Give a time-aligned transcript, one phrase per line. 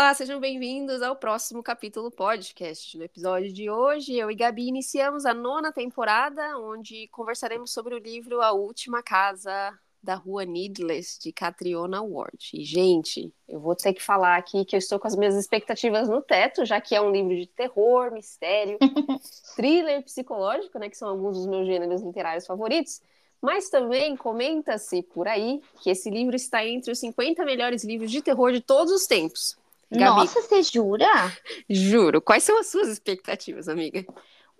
[0.00, 2.96] Olá, sejam bem-vindos ao próximo capítulo podcast.
[2.96, 7.98] No episódio de hoje, eu e Gabi iniciamos a nona temporada, onde conversaremos sobre o
[7.98, 12.38] livro A Última Casa da Rua Needless, de Catriona Ward.
[12.54, 16.08] E, gente, eu vou ter que falar aqui que eu estou com as minhas expectativas
[16.08, 18.78] no teto, já que é um livro de terror, mistério,
[19.56, 23.02] thriller psicológico, né, que são alguns dos meus gêneros literários favoritos.
[23.42, 28.22] Mas também comenta-se por aí que esse livro está entre os 50 melhores livros de
[28.22, 29.58] terror de todos os tempos.
[29.90, 31.08] Gabi, Nossa, você jura?
[31.68, 32.20] Juro.
[32.20, 34.04] Quais são as suas expectativas, amiga?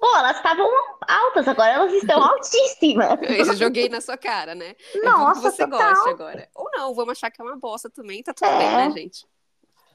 [0.00, 0.70] Pô, elas estavam
[1.06, 3.18] altas, agora elas estão altíssimas.
[3.22, 4.74] Eu joguei na sua cara, né?
[5.02, 5.94] Nossa, é você total.
[5.94, 6.48] gosta agora.
[6.54, 8.58] Ou não, vamos achar que é uma bosta também, tá tudo é.
[8.58, 9.26] bem, né, gente?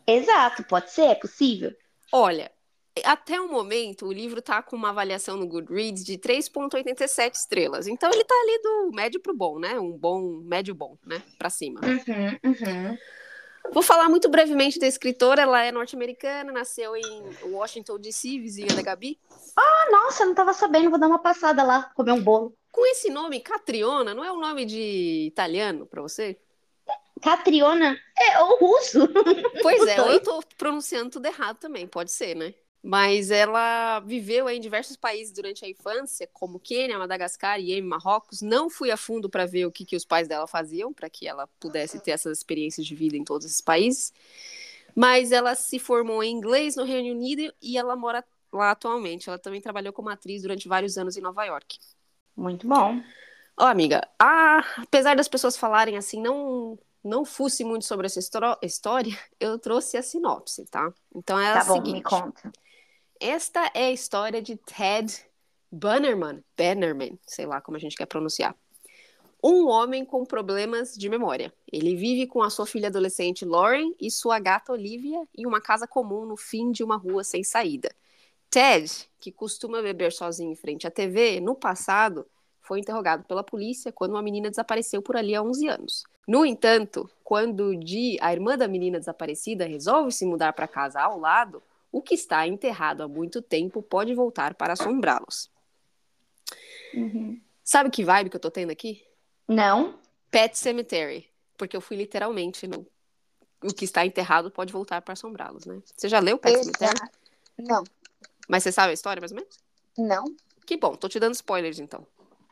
[0.05, 1.71] Exato, pode ser, é possível.
[2.11, 2.51] Olha,
[3.03, 7.87] até o momento, o livro tá com uma avaliação no Goodreads de 3,87 estrelas.
[7.87, 9.79] Então ele tá ali do médio pro bom, né?
[9.79, 11.23] Um bom, médio bom, né?
[11.39, 11.79] Pra cima.
[11.81, 12.97] Uhum, uhum.
[13.71, 15.43] Vou falar muito brevemente da escritora.
[15.43, 19.19] Ela é norte-americana, nasceu em Washington, D.C., vizinha da Gabi.
[19.55, 20.89] Ah, nossa, não tava sabendo.
[20.89, 22.55] Vou dar uma passada lá, comer um bolo.
[22.71, 26.37] Com esse nome, Catriona, não é um nome de italiano para você?
[27.21, 29.07] Catriona é o russo.
[29.61, 32.53] Pois é, eu tô pronunciando tudo errado também, pode ser, né?
[32.85, 38.41] Mas ela viveu em diversos países durante a infância, como Quênia, Madagascar, Iêmen, Marrocos.
[38.41, 41.25] Não fui a fundo para ver o que, que os pais dela faziam, para que
[41.25, 44.11] ela pudesse ter essas experiências de vida em todos esses países.
[44.93, 49.29] Mas ela se formou em inglês no Reino Unido e ela mora lá atualmente.
[49.29, 51.79] Ela também trabalhou como atriz durante vários anos em Nova York.
[52.35, 53.01] Muito bom.
[53.55, 58.19] Ó, oh, amiga, ah, apesar das pessoas falarem assim, não não fusse muito sobre essa
[58.61, 60.91] história, eu trouxe a sinopse, tá?
[61.13, 61.95] Então é tá a bom, seguinte.
[61.95, 62.51] Me conta.
[63.25, 65.25] Esta é a história de Ted
[65.71, 68.53] Bannerman, Bannerman, sei lá como a gente quer pronunciar.
[69.41, 71.53] Um homem com problemas de memória.
[71.71, 75.87] Ele vive com a sua filha adolescente Lauren e sua gata Olivia em uma casa
[75.87, 77.95] comum no fim de uma rua sem saída.
[78.49, 78.91] Ted,
[79.21, 82.27] que costuma beber sozinho em frente à TV, no passado
[82.59, 86.03] foi interrogado pela polícia quando uma menina desapareceu por ali há 11 anos.
[86.27, 90.99] No entanto, quando Dee, a irmã da menina desaparecida, resolve se mudar para a casa
[90.99, 91.63] ao lado,
[91.93, 95.49] o que está enterrado há muito tempo pode voltar para assombrá-los.
[96.91, 97.39] Uhum.
[97.63, 99.05] Sabe que vibe que eu tô tendo aqui?
[99.47, 99.99] Não.
[100.31, 101.29] Pet Cemetery.
[101.55, 102.85] Porque eu fui literalmente no.
[103.61, 105.81] O que está enterrado pode voltar para assombrá-los, né?
[105.95, 106.77] Você já leu Pet Exato.
[106.79, 107.11] Cemetery?
[107.59, 107.83] Não.
[108.49, 109.57] Mas você sabe a história, mais ou menos?
[109.95, 110.35] Não.
[110.65, 112.05] Que bom, tô te dando spoilers então.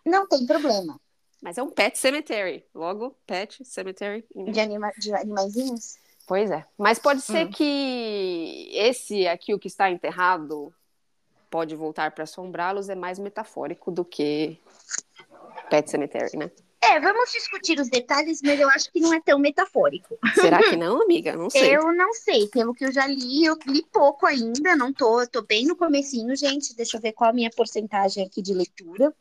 [0.06, 1.02] Não tem problema.
[1.41, 2.63] Mas é um Pet Cemetery.
[2.75, 4.23] Logo, Pet Cemetery.
[4.35, 5.97] De, anima de animaizinhos?
[6.31, 6.65] Pois é.
[6.77, 7.51] Mas pode ser hum.
[7.51, 10.73] que esse aqui, o que está enterrado,
[11.49, 14.57] pode voltar para assombrá-los, é mais metafórico do que
[15.69, 16.49] Pet Cemetery, né?
[16.79, 20.17] É, vamos discutir os detalhes, mas eu acho que não é tão metafórico.
[20.33, 21.35] Será que não, amiga?
[21.35, 21.75] Não sei.
[21.75, 22.47] Eu não sei.
[22.47, 26.33] Pelo que eu já li, eu li pouco ainda, não tô, tô bem no comecinho,
[26.37, 26.73] gente.
[26.73, 29.13] Deixa eu ver qual a minha porcentagem aqui de leitura.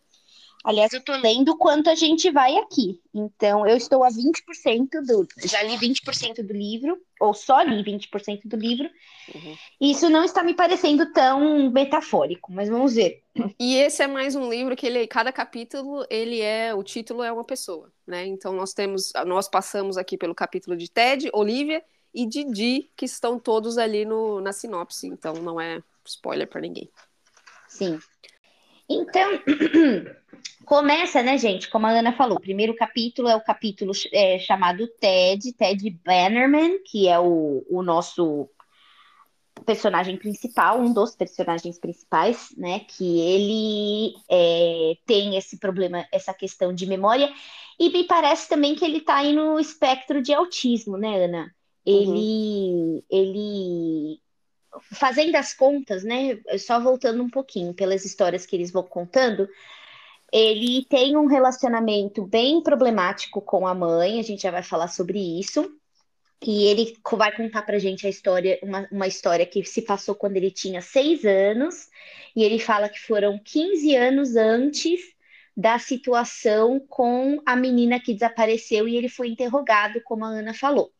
[0.63, 3.01] Aliás, eu tô lendo quanto a gente vai aqui.
[3.15, 5.27] Então, eu estou a 20% do.
[5.47, 8.91] Já li 20% do livro, ou só li 20% do livro.
[9.35, 9.57] Uhum.
[9.81, 13.23] Isso não está me parecendo tão metafórico, mas vamos ver.
[13.59, 16.75] E esse é mais um livro que ele, cada capítulo, ele é.
[16.75, 18.27] O título é uma pessoa, né?
[18.27, 19.13] Então nós temos.
[19.27, 21.83] Nós passamos aqui pelo capítulo de Ted, Olivia
[22.13, 25.07] e Didi, que estão todos ali no, na sinopse.
[25.07, 26.91] Então não é spoiler para ninguém.
[27.67, 27.99] Sim.
[28.91, 29.31] Então,
[30.65, 31.69] começa, né, gente?
[31.69, 36.83] Como a Ana falou, o primeiro capítulo é o capítulo é, chamado Ted, Ted Bannerman,
[36.85, 38.49] que é o, o nosso
[39.65, 42.81] personagem principal, um dos personagens principais, né?
[42.81, 47.33] Que ele é, tem esse problema, essa questão de memória,
[47.79, 51.55] e me parece também que ele está aí no espectro de autismo, né, Ana?
[51.85, 53.03] Ele, uhum.
[53.11, 54.21] ele
[54.93, 56.39] fazendo as contas, né?
[56.59, 59.49] Só voltando um pouquinho pelas histórias que eles vão contando,
[60.33, 65.19] ele tem um relacionamento bem problemático com a mãe, a gente já vai falar sobre
[65.19, 65.71] isso.
[66.43, 70.37] E ele vai contar pra gente a história, uma, uma história que se passou quando
[70.37, 71.89] ele tinha seis anos,
[72.35, 75.01] e ele fala que foram 15 anos antes
[75.55, 80.91] da situação com a menina que desapareceu e ele foi interrogado, como a Ana falou.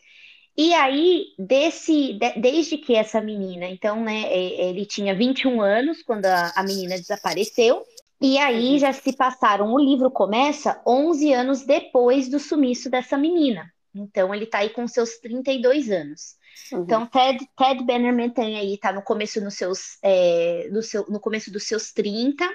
[0.57, 6.27] E aí, desse, de, desde que essa menina, então, né, ele tinha 21 anos quando
[6.27, 7.83] a, a menina desapareceu,
[8.21, 13.73] e aí já se passaram, o livro começa 11 anos depois do sumiço dessa menina.
[13.95, 16.37] Então, ele está aí com seus 32 anos.
[16.71, 16.83] Uhum.
[16.83, 21.19] Então, Ted, Ted Bannerman tem aí, tá no começo, nos seus, é, no, seu, no
[21.19, 22.49] começo dos seus 30.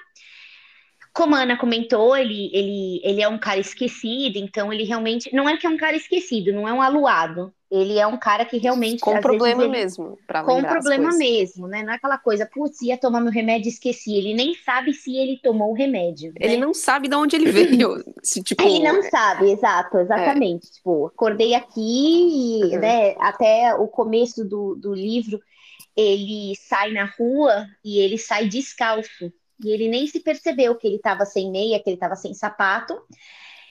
[1.11, 5.33] Como a Ana comentou, ele, ele, ele é um cara esquecido, então ele realmente.
[5.33, 8.45] Não é que é um cara esquecido, não é um aluado ele é um cara
[8.45, 8.99] que realmente.
[8.99, 10.17] Com problema ele, mesmo.
[10.45, 11.83] Com problema mesmo, né?
[11.83, 14.15] Não é aquela coisa, putz, ia tomar meu remédio e esqueci.
[14.15, 16.33] Ele nem sabe se ele tomou o remédio.
[16.39, 16.65] Ele né?
[16.65, 18.03] não sabe de onde ele veio.
[18.23, 20.67] se, tipo, ele não sabe, exato, exatamente.
[20.67, 20.71] É.
[20.71, 22.79] Tipo, acordei aqui e, uhum.
[22.79, 25.39] né, até o começo do, do livro,
[25.95, 29.31] ele sai na rua e ele sai descalço.
[29.63, 32.93] E ele nem se percebeu que ele estava sem meia, que ele estava sem sapato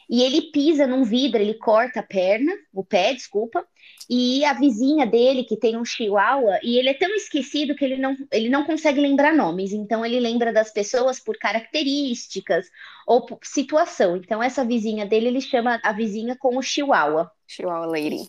[0.08, 3.66] e ele pisa num vidro, ele corta a perna, o pé, desculpa,
[4.08, 7.96] e a vizinha dele, que tem um chihuahua, e ele é tão esquecido que ele
[7.96, 12.66] não, ele não consegue lembrar nomes, então ele lembra das pessoas por características
[13.06, 14.16] ou por situação.
[14.16, 17.30] Então, essa vizinha dele, ele chama a vizinha com o chihuahua.
[17.46, 18.28] Chihuahua Lady.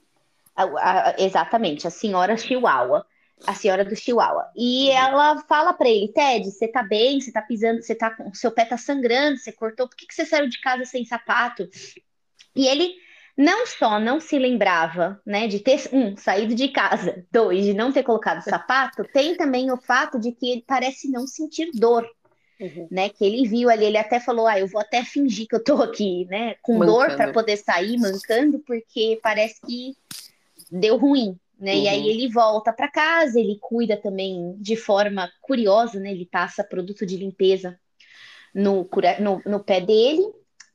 [0.56, 3.06] A, a, exatamente, a senhora chihuahua
[3.46, 4.50] a senhora do Chihuahua.
[4.56, 8.34] E ela fala para ele, Ted, você tá bem, você tá pisando, você tá com
[8.34, 11.68] seu pé tá sangrando, você cortou, por que, que você saiu de casa sem sapato?
[12.56, 12.96] E ele
[13.38, 17.92] não só não se lembrava, né, de ter um saído de casa, dois de não
[17.92, 22.08] ter colocado sapato, tem também o fato de que ele parece não sentir dor.
[22.58, 22.88] Uhum.
[22.90, 25.62] Né, que ele viu ali, ele até falou: Ah, eu vou até fingir que eu
[25.62, 26.94] tô aqui, né, com mancando.
[26.94, 29.94] dor para poder sair, mancando, porque parece que
[30.72, 31.74] deu ruim, né?
[31.74, 31.84] Uhum.
[31.84, 32.10] E aí uhum.
[32.10, 36.12] ele volta para casa, ele cuida também de forma curiosa, né?
[36.12, 37.80] Ele passa produto de limpeza
[38.54, 38.88] no,
[39.20, 40.24] no, no pé dele.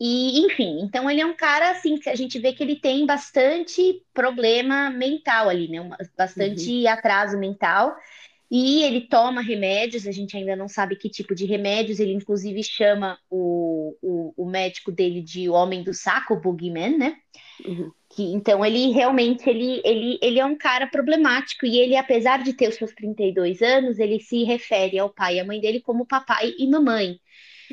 [0.00, 3.05] E, enfim, então ele é um cara assim que a gente vê que ele tem
[3.05, 5.91] bastante problema mental ali, né?
[6.17, 6.88] Bastante uhum.
[6.88, 7.94] atraso mental.
[8.50, 12.65] E ele toma remédios, a gente ainda não sabe que tipo de remédios, ele inclusive
[12.65, 17.17] chama o, o, o médico dele de Homem do Saco, o Boogeyman, né?
[17.67, 17.91] Uhum.
[18.09, 22.53] Que, então ele realmente ele, ele, ele é um cara problemático e ele, apesar de
[22.53, 26.07] ter os seus 32 anos, ele se refere ao pai e à mãe dele como
[26.07, 27.21] papai e mamãe,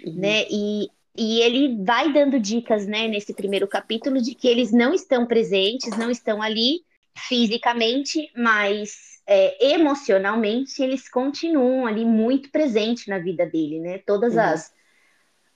[0.05, 0.13] uhum.
[0.13, 0.45] né?
[0.49, 5.25] E, e ele vai dando dicas, né, nesse primeiro capítulo, de que eles não estão
[5.25, 6.81] presentes, não estão ali
[7.15, 13.97] fisicamente, mas é, emocionalmente eles continuam ali muito presentes na vida dele, né?
[14.05, 14.41] Todas uhum.
[14.41, 14.71] as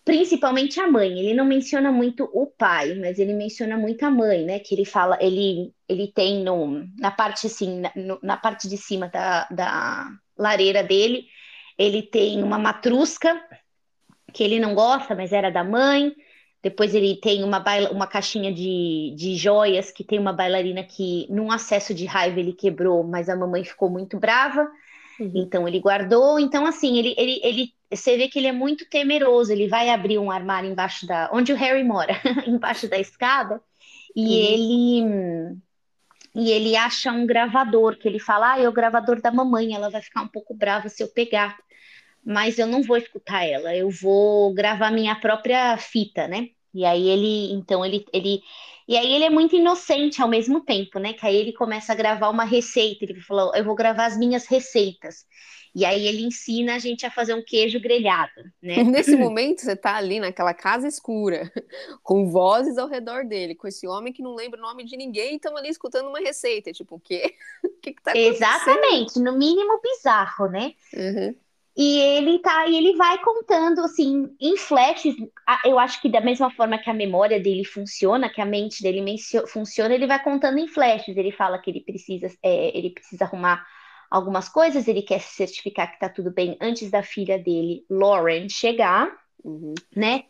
[0.03, 1.19] principalmente a mãe.
[1.19, 4.59] Ele não menciona muito o pai, mas ele menciona muito a mãe, né?
[4.59, 8.77] Que ele fala, ele, ele tem no, na parte assim, na, no, na parte de
[8.77, 10.07] cima da, da
[10.37, 11.25] lareira dele,
[11.77, 13.39] ele tem uma matrusca
[14.33, 16.13] que ele não gosta, mas era da mãe.
[16.63, 21.25] Depois ele tem uma, baila, uma caixinha de, de joias que tem uma bailarina que,
[21.29, 24.69] num acesso de raiva, ele quebrou, mas a mamãe ficou muito brava.
[25.21, 25.31] Uhum.
[25.35, 26.39] Então ele guardou.
[26.39, 29.51] Então, assim, ele, ele, ele você vê que ele é muito temeroso.
[29.51, 31.29] Ele vai abrir um armário embaixo da.
[31.31, 33.61] onde o Harry mora, embaixo da escada,
[34.15, 34.31] e uhum.
[34.31, 35.57] ele.
[36.33, 39.89] E ele acha um gravador, que ele fala, ah, é o gravador da mamãe, ela
[39.89, 41.57] vai ficar um pouco brava se eu pegar.
[42.23, 46.49] Mas eu não vou escutar ela, eu vou gravar minha própria fita, né?
[46.73, 48.41] E aí ele, então ele, ele,
[48.87, 51.13] e aí ele é muito inocente ao mesmo tempo, né?
[51.13, 54.45] Que aí ele começa a gravar uma receita, ele falou, eu vou gravar as minhas
[54.45, 55.25] receitas.
[55.73, 58.75] E aí ele ensina a gente a fazer um queijo grelhado, né?
[58.83, 61.51] Nesse momento você tá ali naquela casa escura,
[62.03, 65.33] com vozes ao redor dele, com esse homem que não lembra o nome de ninguém,
[65.33, 67.33] e estamos ali escutando uma receita, tipo, o quê?
[67.63, 68.35] O que, que tá acontecendo?
[68.35, 70.75] Exatamente, no mínimo bizarro, né?
[70.93, 71.35] Uhum.
[71.83, 75.15] E ele tá, e ele vai contando assim em flashes.
[75.65, 79.03] Eu acho que da mesma forma que a memória dele funciona, que a mente dele
[79.47, 81.17] funciona, ele vai contando em flashes.
[81.17, 83.65] Ele fala que ele precisa, é, ele precisa arrumar
[84.11, 88.47] algumas coisas, ele quer se certificar que tá tudo bem antes da filha dele, Lauren,
[88.47, 89.11] chegar,
[89.43, 89.73] uhum.
[89.95, 90.25] né?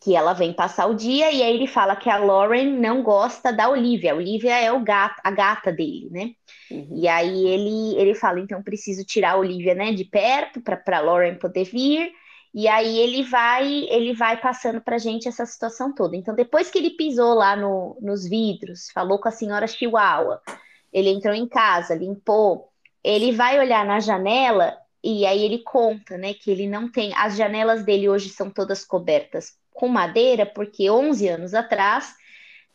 [0.00, 3.52] Que ela vem passar o dia, e aí ele fala que a Lauren não gosta
[3.52, 4.12] da Olivia.
[4.12, 6.30] A Olivia é o gato, a gata dele, né?
[6.70, 6.88] Uhum.
[6.96, 11.36] E aí ele, ele fala, então preciso tirar a Olivia, né, de perto para Lauren
[11.36, 12.12] poder vir.
[12.52, 16.16] E aí ele vai, ele vai passando pra gente essa situação toda.
[16.16, 20.40] Então, depois que ele pisou lá no, nos vidros, falou com a senhora Chihuahua,
[20.92, 22.68] ele entrou em casa, limpou,
[23.04, 27.36] ele vai olhar na janela e aí ele conta, né, que ele não tem, as
[27.36, 32.14] janelas dele hoje são todas cobertas com madeira, porque 11 anos atrás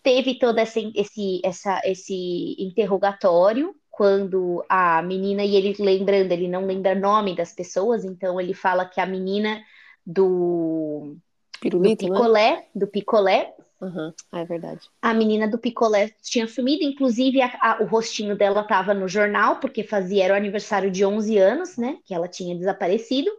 [0.01, 6.65] teve todo esse, esse, essa, esse interrogatório quando a menina, e ele lembrando, ele não
[6.65, 9.61] lembra nome das pessoas, então ele fala que a menina
[10.05, 11.15] do,
[11.61, 12.17] Pirulito, do né?
[12.17, 12.63] picolé, né?
[12.73, 14.13] do picolé, Uhum.
[14.33, 14.89] É verdade.
[15.01, 19.59] A menina do picolé tinha sumido, inclusive a, a, o rostinho dela estava no jornal,
[19.59, 21.97] porque fazia era o aniversário de 11 anos, né?
[22.05, 23.29] Que ela tinha desaparecido.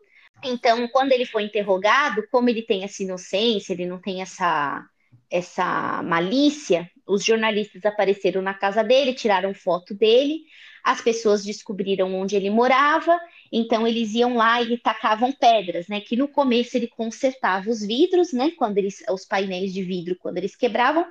[0.44, 4.84] Então, quando ele foi interrogado, como ele tem essa inocência, ele não tem essa,
[5.30, 10.42] essa malícia, os jornalistas apareceram na casa dele, tiraram foto dele,
[10.84, 13.18] as pessoas descobriram onde ele morava,
[13.50, 16.00] então eles iam lá e tacavam pedras, né?
[16.00, 18.52] Que no começo ele consertava os vidros, né?
[18.56, 21.04] Quando eles, os painéis de vidro, quando eles quebravam.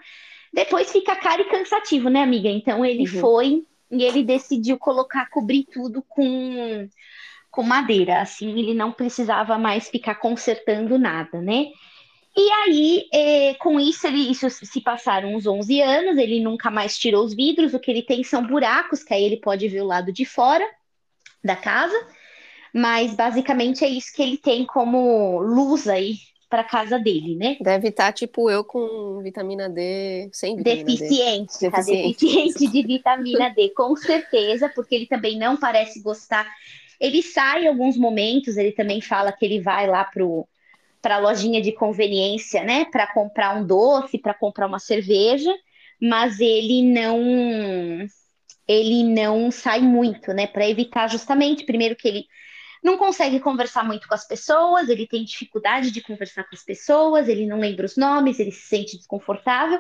[0.53, 2.47] Depois fica caro e cansativo, né, amiga?
[2.47, 3.19] Então ele uhum.
[3.19, 6.87] foi e ele decidiu colocar, cobrir tudo com,
[7.55, 8.21] com madeira.
[8.21, 11.67] Assim, ele não precisava mais ficar consertando nada, né?
[12.37, 16.97] E aí, é, com isso, ele, isso se passaram uns 11 anos, ele nunca mais
[16.97, 19.87] tirou os vidros, o que ele tem são buracos, que aí ele pode ver o
[19.87, 20.65] lado de fora
[21.41, 21.95] da casa,
[22.73, 26.17] mas basicamente é isso que ele tem como luz aí
[26.49, 27.57] para casa dele, né?
[27.61, 31.71] Deve estar tá, tipo eu com vitamina D sem vitamina deficiente, D.
[31.71, 36.45] Tá deficiente de vitamina D, com certeza, porque ele também não parece gostar.
[36.99, 40.47] Ele sai em alguns momentos, ele também fala que ele vai lá pro
[41.01, 45.53] para a lojinha de conveniência, né, para comprar um doce, para comprar uma cerveja,
[46.01, 48.07] mas ele não
[48.67, 52.25] ele não sai muito, né, para evitar justamente, primeiro que ele
[52.83, 57.27] não consegue conversar muito com as pessoas, ele tem dificuldade de conversar com as pessoas,
[57.27, 59.79] ele não lembra os nomes, ele se sente desconfortável,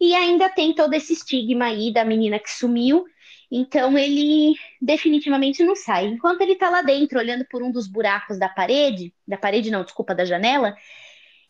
[0.00, 3.04] e ainda tem todo esse estigma aí da menina que sumiu,
[3.54, 6.06] então ele definitivamente não sai.
[6.06, 9.84] Enquanto ele está lá dentro, olhando por um dos buracos da parede, da parede não,
[9.84, 10.74] desculpa, da janela,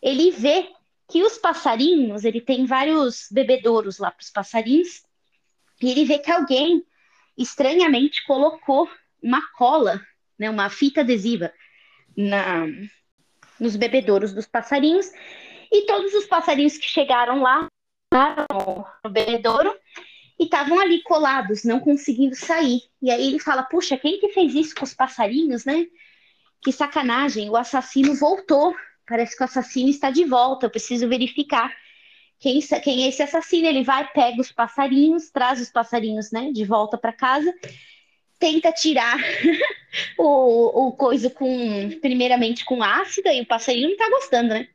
[0.03, 0.69] ele vê
[1.09, 5.05] que os passarinhos, ele tem vários bebedouros lá para os passarinhos,
[5.81, 6.85] e ele vê que alguém
[7.39, 8.91] estranhamente colocou
[9.23, 10.01] uma cola,
[10.37, 11.53] né, uma fita adesiva
[12.17, 12.67] na
[13.61, 15.07] nos bebedouros dos passarinhos,
[15.71, 17.69] e todos os passarinhos que chegaram lá
[18.51, 19.73] no bebedouro
[20.43, 22.83] e estavam ali colados, não conseguindo sair.
[23.01, 25.87] E aí ele fala: Puxa, quem que fez isso com os passarinhos, né?
[26.61, 28.75] Que sacanagem, o assassino voltou.
[29.07, 31.73] Parece que o assassino está de volta, eu preciso verificar
[32.41, 33.69] quem, quem é esse assassino.
[33.69, 37.55] Ele vai, pega os passarinhos, traz os passarinhos né, de volta para casa,
[38.39, 39.19] tenta tirar
[40.19, 44.69] o, o coisa com, primeiramente com ácido, e o passarinho não está gostando, né?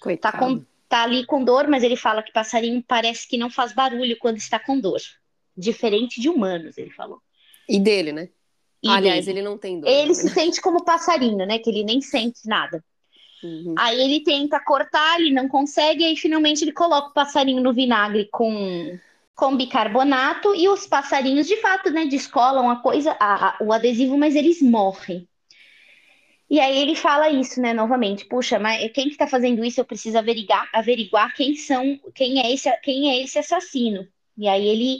[0.00, 0.32] Coitado.
[0.32, 3.72] Tá com, tá ali com dor, mas ele fala que passarinho parece que não faz
[3.72, 5.00] barulho quando está com dor.
[5.56, 7.18] Diferente de humanos, ele falou.
[7.66, 8.28] E dele, né?
[8.82, 9.38] E Aliás, dele.
[9.38, 9.88] ele não tem dor.
[9.88, 10.14] Ele né?
[10.14, 11.58] se sente como passarinho, né?
[11.58, 12.84] Que ele nem sente nada.
[13.42, 13.74] Uhum.
[13.78, 18.28] Aí ele tenta cortar, ele não consegue, aí finalmente ele coloca o passarinho no vinagre
[18.30, 18.98] com,
[19.34, 24.18] com bicarbonato e os passarinhos, de fato, né, descolam a coisa, a, a, o adesivo,
[24.18, 25.26] mas eles morrem.
[26.52, 28.26] E aí ele fala isso, né, novamente.
[28.26, 29.80] Puxa, mas quem que tá fazendo isso?
[29.80, 34.06] Eu preciso averiguar, averiguar quem são, quem é esse, quem é esse assassino.
[34.36, 34.98] E aí ele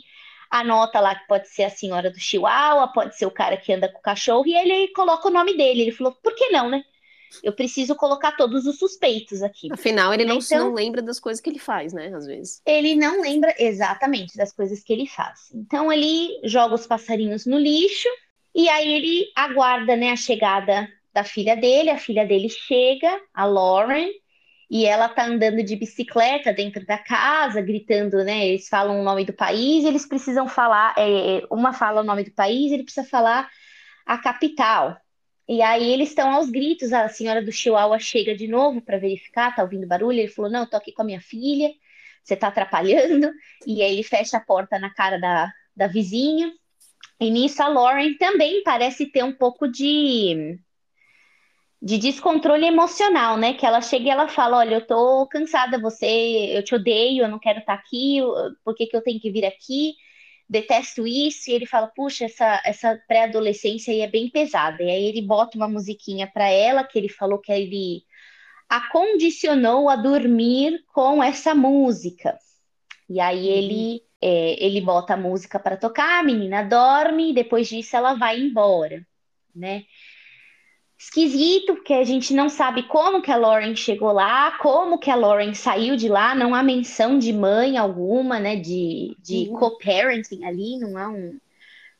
[0.51, 3.87] anota lá que pode ser a senhora do Chihuahua, pode ser o cara que anda
[3.87, 5.83] com o cachorro, e ele coloca o nome dele.
[5.83, 6.83] Ele falou, por que não, né?
[7.43, 9.69] Eu preciso colocar todos os suspeitos aqui.
[9.71, 12.15] Afinal, ele não, então, não lembra das coisas que ele faz, né?
[12.15, 12.63] Às vezes.
[12.65, 15.51] Ele não lembra exatamente das coisas que ele faz.
[15.55, 18.09] Então ele joga os passarinhos no lixo
[18.55, 23.45] e aí ele aguarda, né, a chegada da filha dele, a filha dele chega, a
[23.45, 24.09] Lauren,
[24.71, 28.47] e ela tá andando de bicicleta dentro da casa, gritando, né?
[28.49, 32.33] Eles falam o nome do país, eles precisam falar, é, uma fala o nome do
[32.33, 33.51] país, ele precisa falar
[34.07, 34.97] a capital.
[35.49, 39.55] E aí eles estão aos gritos, a senhora do Chihuahua chega de novo para verificar,
[39.55, 41.71] tá ouvindo barulho, ele falou: "Não, tô aqui com a minha filha,
[42.25, 43.31] você tá atrapalhando".
[43.67, 46.53] E aí ele fecha a porta na cara da, da vizinha.
[47.21, 50.59] E nisso a Lauren também parece ter um pouco de
[51.83, 53.55] de descontrole emocional, né?
[53.55, 56.07] Que ela chega e ela fala: Olha, eu tô cansada, você,
[56.57, 58.21] eu te odeio, eu não quero estar tá aqui,
[58.65, 59.95] por que, que eu tenho que vir aqui?
[60.49, 61.51] Detesto isso.
[61.51, 64.83] E ele fala: Puxa, essa, essa pré-adolescência aí é bem pesada.
[64.83, 68.05] E aí ele bota uma musiquinha para ela, que ele falou que ele
[68.69, 72.39] a condicionou a dormir com essa música.
[73.09, 73.55] E aí uhum.
[73.55, 78.15] ele, é, ele bota a música para tocar, a menina dorme, e depois disso ela
[78.15, 79.05] vai embora,
[79.55, 79.85] né?
[81.03, 85.17] Esquisito, porque a gente não sabe como que a Lauren chegou lá, como que a
[85.17, 89.59] Lauren saiu de lá, não há menção de mãe alguma, né, de, de uhum.
[89.59, 91.41] co-parenting ali, não há um,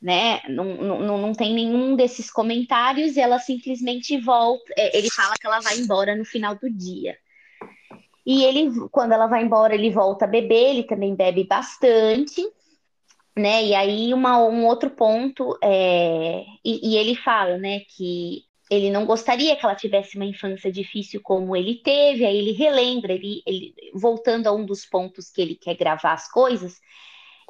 [0.01, 5.35] né, não, não, não tem nenhum desses comentários, e ela simplesmente volta, é, ele fala
[5.35, 7.19] que ela vai embora no final do dia.
[8.25, 12.41] E ele, quando ela vai embora, ele volta a beber, ele também bebe bastante,
[13.37, 13.65] né?
[13.65, 19.05] E aí uma, um outro ponto é, e, e, ele fala, né, que ele não
[19.05, 23.75] gostaria que ela tivesse uma infância difícil como ele teve, aí ele relembra, ele, ele,
[23.93, 26.81] voltando a um dos pontos que ele quer gravar as coisas,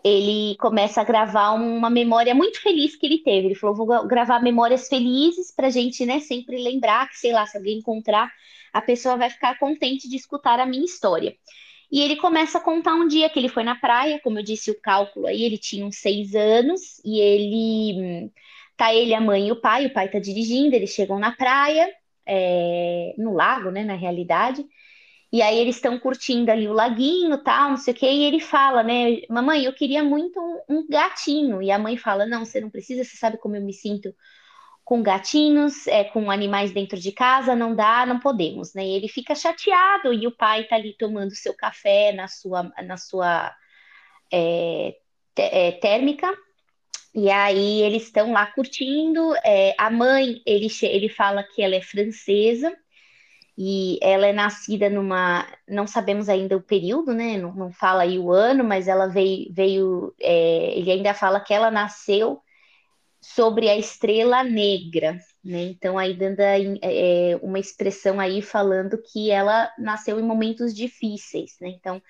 [0.03, 3.47] ele começa a gravar uma memória muito feliz que ele teve.
[3.47, 7.47] Ele falou: vou gravar memórias felizes para a gente né, sempre lembrar que, sei lá,
[7.47, 8.29] se alguém encontrar,
[8.73, 11.37] a pessoa vai ficar contente de escutar a minha história.
[11.91, 14.73] E ele começa a contar um dia que ele foi na praia, como eu disse,
[14.73, 18.33] o cálculo aí, ele tinha uns seis anos, e ele
[18.77, 21.89] Tá ele, a mãe e o pai, o pai tá dirigindo, eles chegam na praia,
[22.27, 24.65] é, no lago, né, na realidade,
[25.33, 28.41] E aí eles estão curtindo ali o laguinho, tal, não sei o quê, e ele
[28.41, 31.63] fala, né, mamãe, eu queria muito um, um gatinho.
[31.63, 34.15] E a mãe fala, não, você não precisa, você sabe como eu me sinto
[34.85, 38.85] com gatinhos, é, com animais dentro de casa, não dá, não podemos, né?
[38.85, 42.97] E ele fica chateado e o pai tá ali tomando seu café na sua, na
[42.97, 43.55] sua
[44.33, 44.97] é,
[45.37, 46.33] é, térmica.
[47.15, 49.35] E aí eles estão lá curtindo.
[49.45, 52.75] É, a mãe, ele, ele fala que ela é francesa
[53.57, 57.37] e ela é nascida numa, não sabemos ainda o período, né?
[57.37, 61.53] Não, não fala aí o ano, mas ela veio, veio é, ele ainda fala que
[61.53, 62.41] ela nasceu
[63.21, 65.63] sobre a estrela negra, né?
[65.65, 71.69] Então aí dando é, uma expressão aí falando que ela nasceu em momentos difíceis, né?
[71.69, 72.03] Então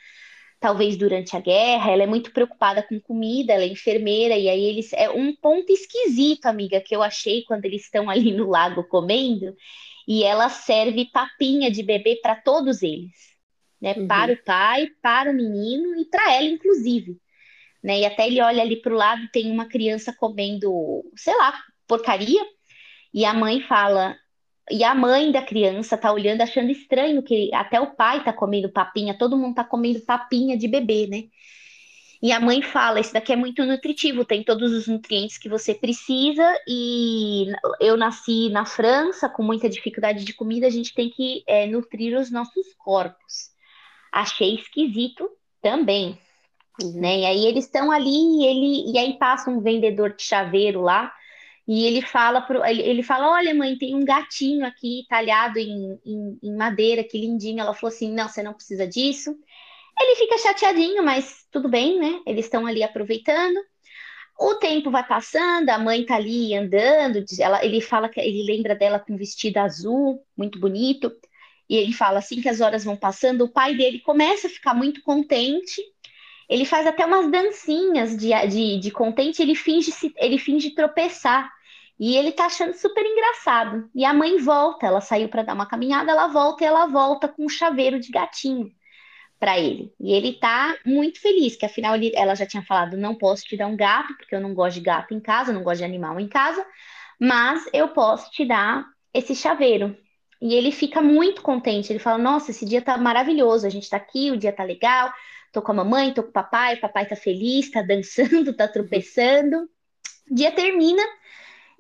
[0.63, 4.65] talvez durante a guerra, ela é muito preocupada com comida, ela é enfermeira, e aí
[4.65, 4.93] eles.
[4.93, 9.55] É um ponto esquisito, amiga, que eu achei quando eles estão ali no lago comendo,
[10.07, 13.13] e ela serve papinha de bebê para todos eles,
[13.81, 13.95] né?
[13.97, 14.07] Uhum.
[14.07, 17.19] Para o pai, para o menino e para ela, inclusive.
[17.83, 18.01] Né?
[18.01, 22.41] E até ele olha ali para o lado, tem uma criança comendo, sei lá, porcaria,
[23.13, 24.17] e a mãe fala.
[24.73, 28.71] E a mãe da criança tá olhando, achando estranho que até o pai tá comendo
[28.71, 31.25] papinha, todo mundo tá comendo papinha de bebê, né?
[32.23, 35.75] E a mãe fala: Isso daqui é muito nutritivo, tem todos os nutrientes que você
[35.75, 36.43] precisa.
[36.67, 41.67] E eu nasci na França com muita dificuldade de comida, a gente tem que é,
[41.67, 43.51] nutrir os nossos corpos.
[44.11, 45.29] Achei esquisito
[45.61, 46.19] também.
[46.81, 46.99] Uhum.
[46.99, 47.19] Né?
[47.21, 51.13] E aí eles estão ali e, ele, e aí passa um vendedor de chaveiro lá
[51.67, 55.99] e ele fala pro, ele, ele fala: Olha, mãe, tem um gatinho aqui talhado em,
[56.05, 57.61] em, em madeira, que lindinho.
[57.61, 59.37] Ela falou assim: Não, você não precisa disso.
[60.01, 62.21] Ele fica chateadinho, mas tudo bem, né?
[62.27, 63.59] Eles estão ali aproveitando.
[64.39, 68.75] O tempo vai passando, a mãe tá ali andando, ela, ele fala que ele lembra
[68.75, 71.13] dela com vestido azul, muito bonito,
[71.69, 74.75] e ele fala assim que as horas vão passando, o pai dele começa a ficar
[74.75, 75.83] muito contente,
[76.53, 81.51] ele faz até umas dancinhas de, de, de contente, ele finge, ele finge tropeçar,
[81.99, 83.89] e ele tá achando super engraçado.
[83.95, 87.27] E a mãe volta, ela saiu para dar uma caminhada, ela volta e ela volta
[87.27, 88.71] com um chaveiro de gatinho
[89.41, 89.95] para ele.
[89.99, 93.57] E ele tá muito feliz, que afinal ele, ela já tinha falado: não posso te
[93.57, 96.21] dar um gato, porque eu não gosto de gato em casa, não gosto de animal
[96.21, 96.67] em casa,
[97.19, 99.97] mas eu posso te dar esse chaveiro.
[100.41, 101.91] E ele fica muito contente.
[101.91, 105.11] Ele fala: Nossa, esse dia tá maravilhoso, a gente tá aqui, o dia tá legal,
[105.53, 108.67] tô com a mamãe, tô com o papai, o papai tá feliz, tá dançando, tá
[108.67, 109.69] tropeçando.
[110.31, 111.03] O dia termina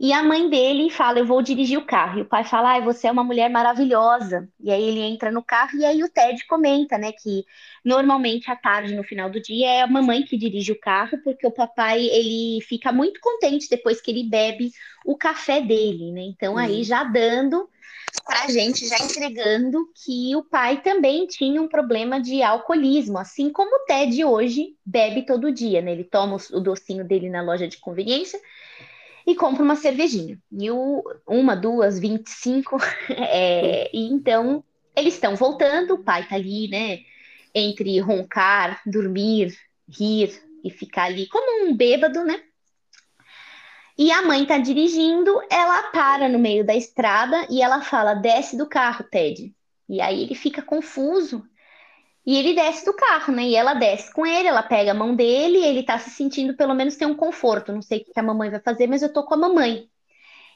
[0.03, 2.19] e a mãe dele fala: Eu vou dirigir o carro.
[2.19, 4.49] E o pai fala: ah, você é uma mulher maravilhosa.
[4.59, 7.45] E aí ele entra no carro e aí o Ted comenta, né, que
[7.85, 11.47] normalmente à tarde, no final do dia, é a mamãe que dirige o carro, porque
[11.47, 14.73] o papai ele fica muito contente depois que ele bebe
[15.07, 16.23] o café dele, né?
[16.23, 16.85] Então aí uhum.
[16.85, 17.69] já dando
[18.27, 23.77] pra gente, já entregando que o pai também tinha um problema de alcoolismo, assim como
[23.77, 25.93] o Ted hoje bebe todo dia, né?
[25.93, 28.41] Ele toma o docinho dele na loja de conveniência
[29.27, 30.39] e compra uma cervejinha.
[30.51, 32.79] E o, uma, duas, vinte e cinco.
[33.09, 34.65] É, e então
[34.97, 37.01] eles estão voltando, o pai tá ali, né?
[37.55, 39.57] Entre roncar, dormir,
[39.89, 42.43] rir e ficar ali como um bêbado, né?
[43.97, 48.57] E a mãe tá dirigindo, ela para no meio da estrada e ela fala: desce
[48.57, 49.55] do carro, Ted.
[49.89, 51.47] E aí ele fica confuso
[52.25, 53.43] e ele desce do carro, né?
[53.45, 56.75] E ela desce com ele, ela pega a mão dele, ele tá se sentindo, pelo
[56.75, 57.73] menos tem um conforto.
[57.73, 59.89] Não sei o que a mamãe vai fazer, mas eu tô com a mamãe.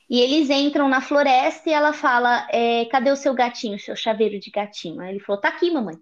[0.09, 4.39] E eles entram na floresta e ela fala: é, cadê o seu gatinho, seu chaveiro
[4.39, 5.01] de gatinho?
[5.01, 5.97] Aí ele falou: tá aqui, mamãe.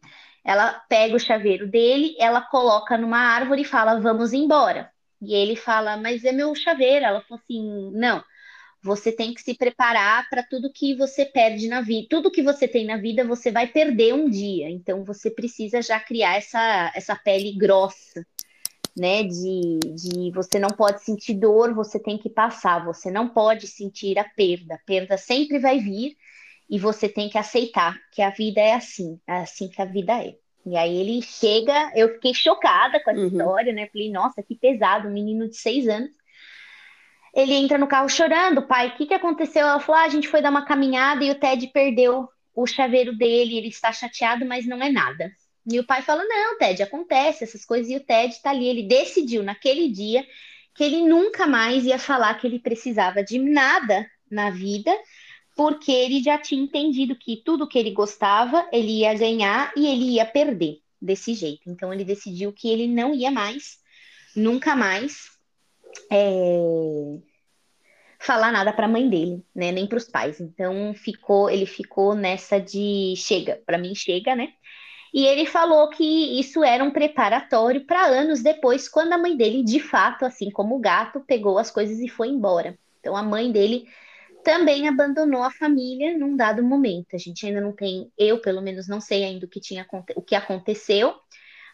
[0.45, 4.91] Ela pega o chaveiro dele, ela coloca numa árvore e fala: vamos embora.
[5.23, 7.05] E ele fala: mas é meu chaveiro.
[7.07, 8.23] Ela falou assim: não
[8.85, 12.07] você tem que se preparar para tudo que você perde na vida.
[12.11, 14.69] Tudo que você tem na vida, você vai perder um dia.
[14.69, 18.27] Então, você precisa já criar essa, essa pele grossa,
[18.95, 19.23] né?
[19.23, 22.85] De, de você não pode sentir dor, você tem que passar.
[22.85, 24.75] Você não pode sentir a perda.
[24.75, 26.15] A perda sempre vai vir
[26.69, 30.13] e você tem que aceitar que a vida é assim, é assim que a vida
[30.23, 30.37] é.
[30.67, 33.29] E aí ele chega, eu fiquei chocada com essa uhum.
[33.29, 33.89] história, né?
[33.91, 36.11] Falei, nossa, que pesado, um menino de seis anos
[37.35, 39.67] ele entra no carro chorando, pai, o que, que aconteceu?
[39.67, 43.17] Ela falou, ah, a gente foi dar uma caminhada e o Ted perdeu o chaveiro
[43.17, 45.33] dele, ele está chateado, mas não é nada.
[45.67, 48.85] E o pai fala, não, Ted, acontece essas coisas, e o Ted está ali, ele
[48.85, 50.25] decidiu naquele dia
[50.75, 54.93] que ele nunca mais ia falar que ele precisava de nada na vida,
[55.57, 60.15] porque ele já tinha entendido que tudo que ele gostava, ele ia ganhar e ele
[60.17, 61.71] ia perder desse jeito.
[61.71, 63.79] Então ele decidiu que ele não ia mais,
[64.35, 65.34] nunca mais,
[66.11, 67.19] é,
[68.19, 69.71] falar nada para a mãe dele, né?
[69.73, 70.41] Nem para os pais.
[70.41, 74.53] Então ficou, ele ficou nessa de chega, para mim chega, né?
[75.13, 79.63] E ele falou que isso era um preparatório para anos depois, quando a mãe dele,
[79.63, 82.77] de fato, assim como o gato, pegou as coisas e foi embora.
[82.99, 83.87] Então a mãe dele
[84.43, 87.15] também abandonou a família num dado momento.
[87.15, 89.87] A gente ainda não tem, eu pelo menos não sei ainda o que tinha
[90.17, 91.15] o que aconteceu,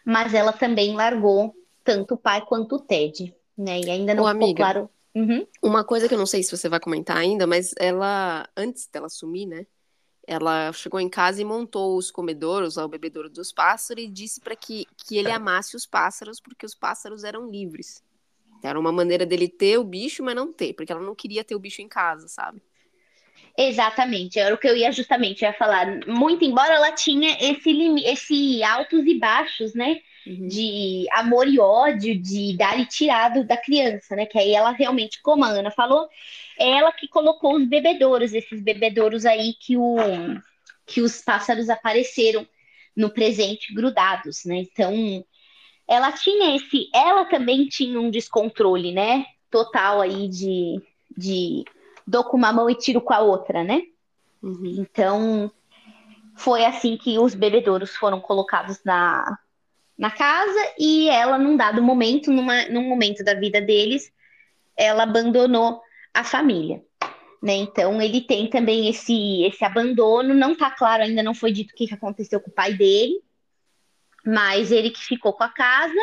[0.05, 3.79] mas ela também largou tanto o pai quanto o Ted, né?
[3.79, 4.89] E ainda não Ô, ficou amiga, claro.
[5.13, 5.45] Uhum.
[5.61, 9.09] Uma coisa que eu não sei se você vai comentar ainda, mas ela, antes dela
[9.09, 9.65] sumir, né?
[10.25, 14.55] Ela chegou em casa e montou os comedouros, o bebedouro dos pássaros, e disse para
[14.55, 18.03] que, que ele amasse os pássaros, porque os pássaros eram livres.
[18.63, 21.55] Era uma maneira dele ter o bicho, mas não ter, porque ela não queria ter
[21.55, 22.61] o bicho em casa, sabe?
[23.57, 26.05] Exatamente, era o que eu ia justamente ia falar.
[26.07, 27.71] Muito embora ela tinha esse,
[28.05, 29.99] esse altos e baixos, né?
[30.25, 30.47] Uhum.
[30.47, 34.25] De amor e ódio, de dar e tirado da criança, né?
[34.25, 36.07] Que aí ela realmente, como a Ana falou,
[36.59, 39.95] é ela que colocou os bebedouros, esses bebedouros aí que, o,
[40.85, 42.47] que os pássaros apareceram
[42.95, 44.57] no presente grudados, né?
[44.57, 45.25] Então,
[45.87, 49.25] ela tinha esse, ela também tinha um descontrole, né?
[49.49, 50.81] Total aí de,
[51.17, 51.65] de
[52.05, 53.81] dou com uma mão e tiro com a outra, né?
[54.41, 54.75] Uhum.
[54.77, 55.51] Então,
[56.35, 59.37] foi assim que os bebedouros foram colocados na,
[60.01, 64.11] na casa e ela, num dado momento, numa, num momento da vida deles,
[64.75, 65.79] ela abandonou
[66.11, 66.83] a família.
[67.39, 67.53] Né?
[67.53, 71.75] Então ele tem também esse esse abandono, não tá claro, ainda não foi dito o
[71.75, 73.21] que aconteceu com o pai dele,
[74.25, 75.93] mas ele que ficou com a casa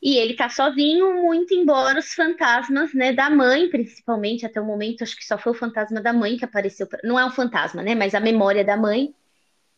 [0.00, 5.02] e ele tá sozinho, muito embora os fantasmas, né, da mãe, principalmente até o momento,
[5.02, 6.86] acho que só foi o fantasma da mãe que apareceu.
[6.86, 7.00] Pra...
[7.02, 9.12] Não é um fantasma, né, mas a memória da mãe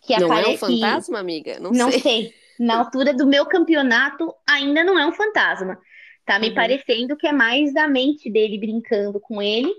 [0.03, 0.19] que.
[0.21, 1.59] Não é um fantasma, amiga?
[1.59, 2.01] Não, não sei.
[2.01, 2.42] sei.
[2.59, 5.79] Na altura do meu campeonato, ainda não é um fantasma.
[6.25, 6.55] Tá me uhum.
[6.55, 9.73] parecendo que é mais da mente dele brincando com ele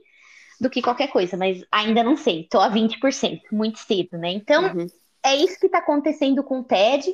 [0.59, 2.47] do que qualquer coisa, mas ainda não sei.
[2.49, 4.31] Tô a 20%, muito cedo, né?
[4.31, 4.87] Então, uhum.
[5.23, 7.13] é isso que tá acontecendo com o Ted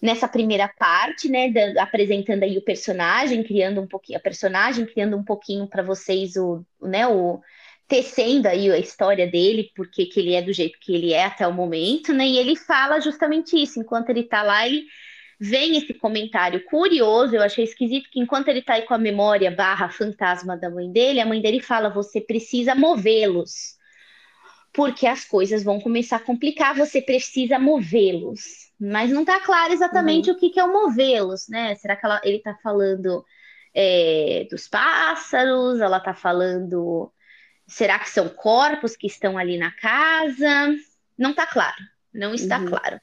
[0.00, 5.16] nessa primeira parte, né, da, apresentando aí o personagem, criando um pouquinho a personagem, criando
[5.16, 7.40] um pouquinho para vocês o, né, o
[7.90, 11.46] tecendo aí a história dele, porque que ele é do jeito que ele é até
[11.46, 12.26] o momento, né?
[12.26, 14.86] E ele fala justamente isso, enquanto ele tá lá, ele
[15.38, 19.50] vem esse comentário curioso, eu achei esquisito que enquanto ele tá aí com a memória
[19.50, 23.76] barra fantasma da mãe dele, a mãe dele fala, você precisa movê-los,
[24.72, 30.30] porque as coisas vão começar a complicar, você precisa movê-los mas não está claro exatamente
[30.30, 30.36] uhum.
[30.36, 31.74] o que, que é o movê-los, né?
[31.74, 33.22] Será que ela, ele está falando
[33.74, 35.80] é, dos pássaros?
[35.80, 37.12] Ela está falando.
[37.70, 40.74] Será que são corpos que estão ali na casa?
[41.16, 41.78] Não está claro,
[42.12, 42.66] não está uhum.
[42.66, 43.00] claro.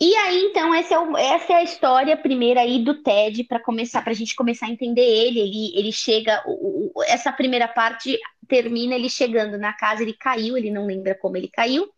[0.00, 4.02] E aí, então, é o, essa é a história primeira aí do Ted, para começar,
[4.02, 5.40] para a gente começar a entender ele.
[5.40, 10.56] Ele, ele chega, o, o, essa primeira parte termina ele chegando na casa, ele caiu,
[10.56, 11.88] ele não lembra como ele caiu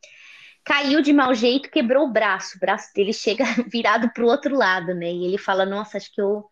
[0.64, 2.56] caiu de mau jeito, quebrou o braço.
[2.56, 5.10] O braço dele chega virado para o outro lado, né?
[5.12, 6.44] E ele fala: Nossa, acho que eu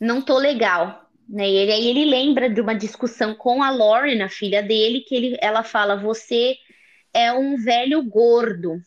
[0.00, 1.05] não tô legal.
[1.28, 1.48] Né?
[1.48, 5.14] E ele, aí ele lembra de uma discussão com a Lauren, a filha dele, que
[5.14, 6.56] ele, ela fala: Você
[7.12, 8.80] é um velho gordo.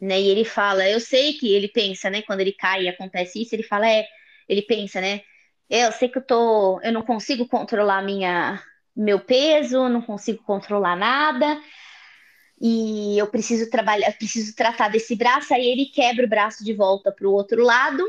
[0.00, 0.20] Né?
[0.20, 2.22] E ele fala: Eu sei que ele pensa, né?
[2.22, 4.06] Quando ele cai e acontece isso, ele fala: É,
[4.48, 5.22] ele pensa, né?
[5.68, 8.62] Eu sei que eu tô, eu não consigo controlar minha,
[8.94, 11.60] meu peso, não consigo controlar nada
[12.60, 17.10] e eu preciso trabalhar, preciso tratar desse braço, aí ele quebra o braço de volta
[17.10, 18.04] para o outro lado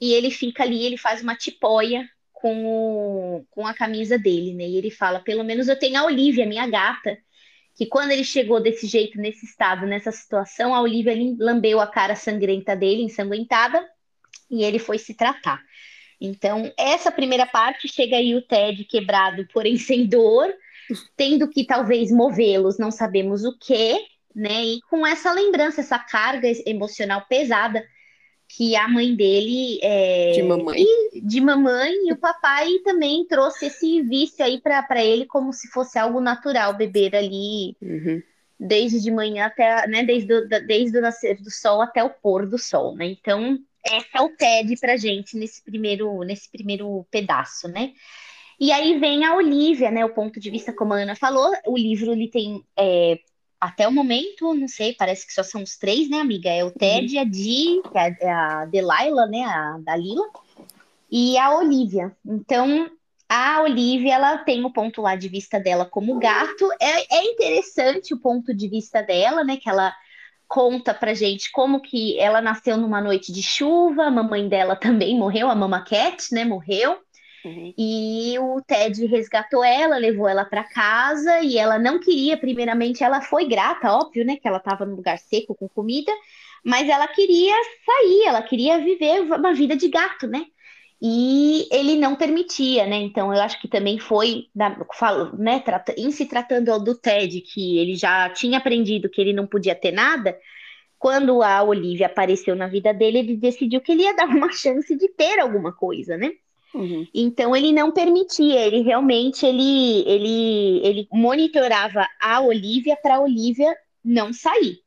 [0.00, 2.08] e ele fica ali, ele faz uma tipóia
[2.40, 4.64] com, com a camisa dele, né?
[4.64, 7.18] E ele fala: pelo menos eu tenho a Olivia, minha gata,
[7.76, 12.14] que quando ele chegou desse jeito, nesse estado, nessa situação, a Olivia lambeu a cara
[12.14, 13.84] sangrenta dele, ensanguentada,
[14.50, 15.60] e ele foi se tratar.
[16.20, 20.52] Então, essa primeira parte chega aí o Ted quebrado, porém sem dor,
[21.16, 23.98] tendo que talvez movê-los, não sabemos o que,
[24.34, 24.64] né?
[24.64, 27.84] E com essa lembrança, essa carga emocional pesada
[28.48, 33.66] que a mãe dele é, de mamãe e, de mamãe e o papai também trouxe
[33.66, 38.22] esse vício aí para ele como se fosse algo natural beber ali uhum.
[38.58, 42.46] desde de manhã até né desde o, desde o nascer do sol até o pôr
[42.46, 47.68] do sol né então esse é o TED para gente nesse primeiro nesse primeiro pedaço
[47.68, 47.92] né
[48.60, 50.04] e aí vem a Olivia, né?
[50.04, 53.20] O ponto de vista, como a Ana falou, o livro ele tem é,
[53.60, 56.48] até o momento, não sei, parece que só são os três, né, amiga?
[56.48, 57.22] É o Ted, uhum.
[57.22, 59.44] a Dee, é, é a Delilah, né?
[59.44, 60.24] A Dalila,
[61.10, 62.16] e a Olivia.
[62.24, 62.90] Então,
[63.28, 66.68] a Olivia, ela tem o ponto lá de vista dela como gato.
[66.80, 69.56] É, é interessante o ponto de vista dela, né?
[69.56, 69.94] Que ela
[70.46, 75.18] conta pra gente como que ela nasceu numa noite de chuva, a mamãe dela também
[75.18, 76.44] morreu, a Mama Cat, né?
[76.44, 76.98] Morreu.
[77.44, 77.72] Uhum.
[77.76, 83.20] E o Ted resgatou ela, levou ela para casa e ela não queria, primeiramente, ela
[83.20, 86.12] foi grata, óbvio, né, que ela estava num lugar seco com comida,
[86.64, 87.54] mas ela queria
[87.86, 90.44] sair, ela queria viver uma vida de gato, né?
[91.00, 92.96] E ele não permitia, né?
[92.96, 94.76] Então eu acho que também foi, né,
[95.96, 99.92] em se tratando do Ted, que ele já tinha aprendido que ele não podia ter
[99.92, 100.36] nada,
[100.98, 104.96] quando a Olivia apareceu na vida dele, ele decidiu que ele ia dar uma chance
[104.96, 106.32] de ter alguma coisa, né?
[106.74, 107.06] Uhum.
[107.14, 113.74] Então ele não permitia, ele realmente ele ele ele monitorava a Olivia para a Olivia
[114.04, 114.80] não sair.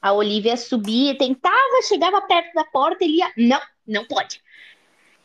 [0.00, 4.40] A Olivia subia, tentava, chegava perto da porta, ele ia, não, não pode.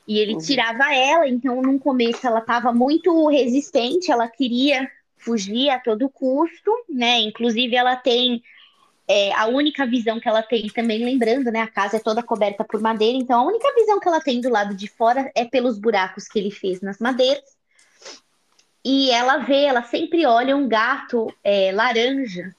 [0.07, 0.39] E ele uhum.
[0.39, 6.71] tirava ela, então no começo ela estava muito resistente, ela queria fugir a todo custo,
[6.89, 7.19] né?
[7.19, 8.41] Inclusive ela tem
[9.11, 11.59] é, a única visão que ela tem, também lembrando, né?
[11.59, 14.47] A casa é toda coberta por madeira, então a única visão que ela tem do
[14.47, 17.43] lado de fora é pelos buracos que ele fez nas madeiras.
[18.85, 22.55] E ela vê, ela sempre olha um gato é, laranja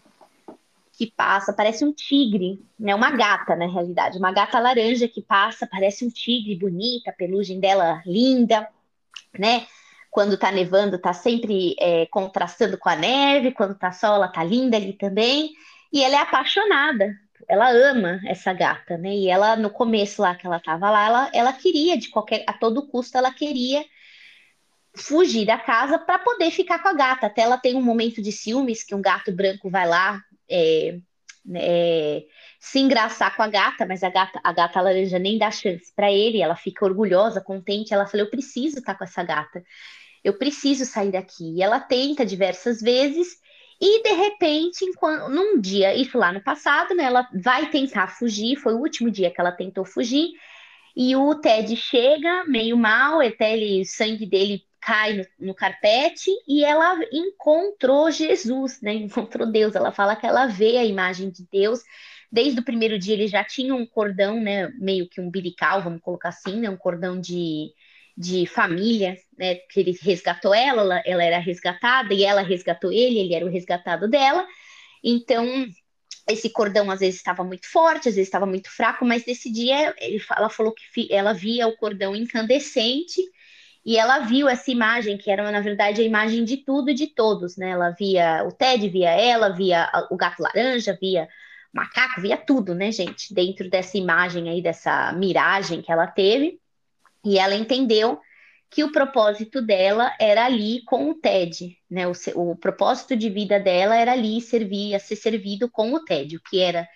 [0.92, 2.94] que passa, parece um tigre, né?
[2.94, 7.58] Uma gata, na realidade, uma gata laranja que passa, parece um tigre bonita, a pelugem
[7.60, 8.68] dela linda,
[9.38, 9.66] né?
[10.10, 14.44] Quando tá nevando, tá sempre é, contrastando com a neve, quando tá sol, ela tá
[14.44, 15.54] linda ali também.
[15.92, 17.14] E ela é apaixonada,
[17.48, 19.14] ela ama essa gata, né?
[19.14, 22.52] E ela, no começo lá que ela tava lá, ela, ela queria, de qualquer, a
[22.52, 23.84] todo custo, ela queria
[24.94, 27.26] fugir da casa para poder ficar com a gata.
[27.26, 30.98] Até ela tem um momento de ciúmes que um gato branco vai lá é,
[31.54, 32.24] é,
[32.60, 36.12] se engraçar com a gata, mas a gata, a gata laranja nem dá chance para
[36.12, 37.92] ele, ela fica orgulhosa, contente.
[37.92, 39.62] Ela fala: Eu preciso estar tá com essa gata,
[40.22, 41.56] eu preciso sair daqui.
[41.56, 43.40] E ela tenta diversas vezes.
[43.84, 48.54] E de repente, enquanto, num dia, isso lá no passado, né, ela vai tentar fugir,
[48.54, 50.28] foi o último dia que ela tentou fugir,
[50.94, 56.30] e o Ted chega meio mal, até ele, o sangue dele cai no, no, carpete
[56.46, 58.92] e ela encontrou Jesus, né?
[58.94, 59.74] Encontrou Deus.
[59.74, 61.80] Ela fala que ela vê a imagem de Deus.
[62.30, 64.68] Desde o primeiro dia ele já tinha um cordão, né?
[64.78, 66.70] Meio que umbilical, vamos colocar assim, né?
[66.70, 67.72] Um cordão de,
[68.16, 69.56] de família, né?
[69.56, 73.50] Que ele resgatou ela, ela, ela era resgatada e ela resgatou ele, ele era o
[73.50, 74.46] resgatado dela.
[75.02, 75.66] Então
[76.28, 79.94] esse cordão às vezes estava muito forte, às vezes estava muito fraco, mas nesse dia
[80.36, 83.20] ela falou que ela via o cordão incandescente
[83.84, 87.08] e ela viu essa imagem, que era, na verdade, a imagem de tudo e de
[87.08, 87.70] todos, né?
[87.70, 91.24] Ela via o Ted, via ela, via o gato laranja, via
[91.74, 93.34] o macaco, via tudo, né, gente?
[93.34, 96.60] Dentro dessa imagem aí, dessa miragem que ela teve.
[97.24, 98.20] E ela entendeu
[98.70, 102.06] que o propósito dela era ali com o Ted, né?
[102.08, 106.36] O, o propósito de vida dela era ali servir, a ser servido com o Ted,
[106.36, 106.88] o que era.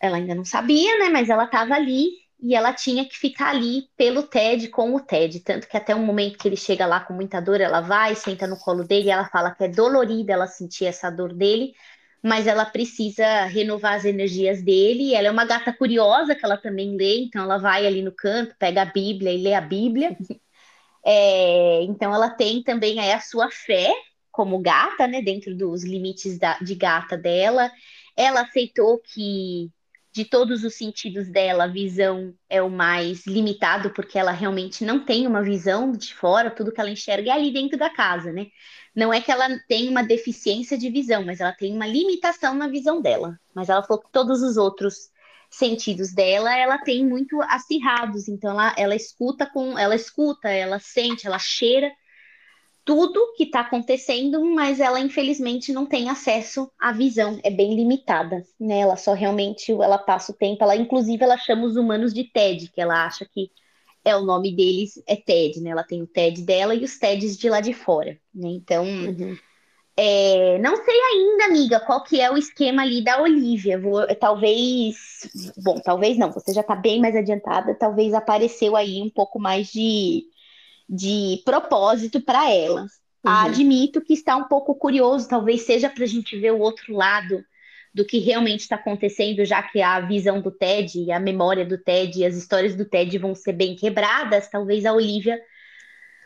[0.00, 1.08] Ela ainda não sabia, né?
[1.08, 2.10] Mas ela estava ali
[2.40, 6.04] e ela tinha que ficar ali pelo Ted com o Ted, tanto que até um
[6.04, 9.28] momento que ele chega lá com muita dor, ela vai, senta no colo dele, ela
[9.28, 11.74] fala que é dolorida ela sentir essa dor dele,
[12.22, 15.14] mas ela precisa renovar as energias dele.
[15.14, 18.54] ela é uma gata curiosa que ela também lê, então ela vai ali no canto,
[18.58, 20.16] pega a Bíblia e lê a Bíblia.
[21.04, 23.94] É, então ela tem também aí a sua fé
[24.30, 27.70] como gata, né, dentro dos limites da, de gata dela.
[28.16, 29.70] Ela aceitou que
[30.12, 35.04] de todos os sentidos dela, a visão é o mais limitado, porque ela realmente não
[35.04, 38.46] tem uma visão de fora, tudo que ela enxerga é ali dentro da casa, né?
[38.94, 42.68] Não é que ela tem uma deficiência de visão, mas ela tem uma limitação na
[42.68, 43.38] visão dela.
[43.54, 45.10] Mas ela falou que todos os outros
[45.50, 51.26] sentidos dela, ela tem muito acirrados, então ela, ela escuta com, ela escuta, ela sente,
[51.26, 51.90] ela cheira
[52.88, 58.42] tudo que está acontecendo, mas ela infelizmente não tem acesso à visão, é bem limitada,
[58.58, 58.78] né?
[58.78, 62.72] Ela só realmente ela passa o tempo, ela inclusive ela chama os humanos de TED,
[62.72, 63.50] que ela acha que
[64.02, 65.68] é o nome deles é TED, né?
[65.68, 68.48] Ela tem o TED dela e os TEDs de lá de fora, né?
[68.48, 69.36] Então, uhum.
[69.94, 73.78] é, não sei ainda, amiga, qual que é o esquema ali da Olivia.
[73.78, 74.96] Vou, talvez,
[75.62, 76.32] bom, talvez não.
[76.32, 77.74] Você já está bem mais adiantada.
[77.74, 80.24] Talvez apareceu aí um pouco mais de
[80.88, 82.92] de propósito para elas.
[83.24, 83.32] Uhum.
[83.32, 87.44] Admito que está um pouco curioso, talvez seja para a gente ver o outro lado
[87.92, 91.76] do que realmente está acontecendo, já que a visão do Ted e a memória do
[91.76, 95.40] Ted e as histórias do Ted vão ser bem quebradas, talvez a Olivia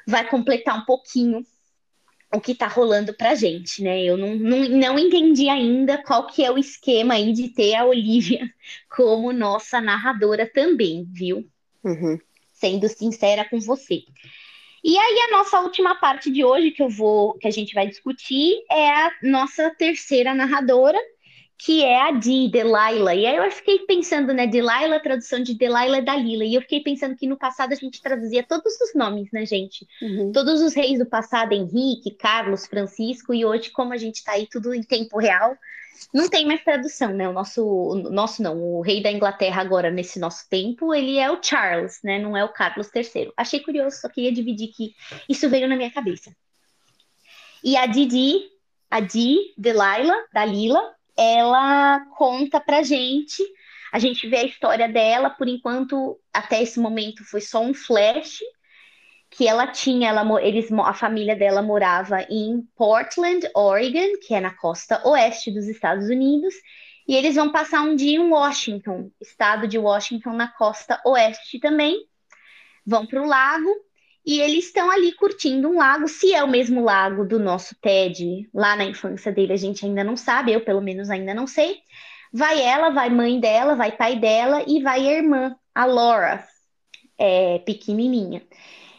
[0.07, 1.45] vai completar um pouquinho
[2.35, 4.03] o que está rolando para gente, né?
[4.03, 7.85] Eu não, não, não entendi ainda qual que é o esquema aí de ter a
[7.85, 8.51] Olivia
[8.89, 11.47] como nossa narradora também, viu?
[11.85, 12.19] Uhum.
[12.53, 14.03] Sendo sincera com você.
[14.85, 17.87] E aí a nossa última parte de hoje que eu vou, que a gente vai
[17.87, 20.99] discutir é a nossa terceira narradora,
[21.57, 23.15] que é a de Delilah.
[23.15, 26.45] E aí eu fiquei pensando, né, Delilah, a tradução de Delilah é Dalila.
[26.45, 29.87] E eu fiquei pensando que no passado a gente traduzia todos os nomes, né, gente?
[30.03, 30.33] Uhum.
[30.33, 34.49] Todos os reis do passado, Henrique, Carlos, Francisco, e hoje, como a gente tá aí
[34.51, 35.57] tudo em tempo real,
[36.13, 37.29] não tem mais tradução, né?
[37.29, 41.31] O nosso, o nosso não, o rei da Inglaterra agora nesse nosso tempo, ele é
[41.31, 42.19] o Charles, né?
[42.19, 43.33] Não é o Carlos III.
[43.37, 44.95] Achei curioso, só queria dividir que
[45.29, 46.35] isso veio na minha cabeça.
[47.63, 48.51] E a Didi,
[48.91, 53.43] a Di, Delilah, da Lila, ela conta pra gente,
[53.93, 58.41] a gente vê a história dela, por enquanto, até esse momento foi só um flash,
[59.33, 64.55] que ela tinha, ela, eles, a família dela morava em Portland, Oregon, que é na
[64.55, 66.55] costa oeste dos Estados Unidos,
[67.09, 71.97] e eles vão passar um dia em Washington, estado de Washington, na costa oeste também.
[72.87, 73.69] Vão para o lago
[74.25, 76.07] e eles estão ali curtindo um lago.
[76.09, 80.05] Se é o mesmo lago do nosso Ted, lá na infância dele, a gente ainda
[80.05, 81.79] não sabe, eu pelo menos ainda não sei.
[82.33, 86.47] Vai ela, vai mãe dela, vai pai dela e vai a irmã, a Laura,
[87.19, 88.43] é, pequenininha.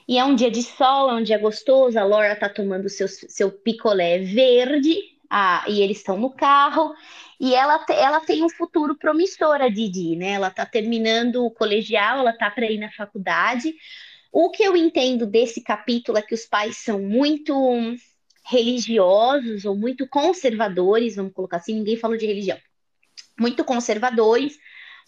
[0.07, 1.97] E é um dia de sol, é um dia gostoso.
[1.97, 4.97] A Laura tá tomando seu, seu picolé verde,
[5.29, 6.93] ah, e eles estão no carro.
[7.39, 10.31] E ela, ela tem um futuro promissor, a Didi, né?
[10.31, 13.73] Ela tá terminando o colegial, ela tá para ir na faculdade.
[14.31, 17.53] O que eu entendo desse capítulo é que os pais são muito
[18.45, 22.57] religiosos ou muito conservadores, vamos colocar assim, ninguém falou de religião.
[23.39, 24.57] Muito conservadores,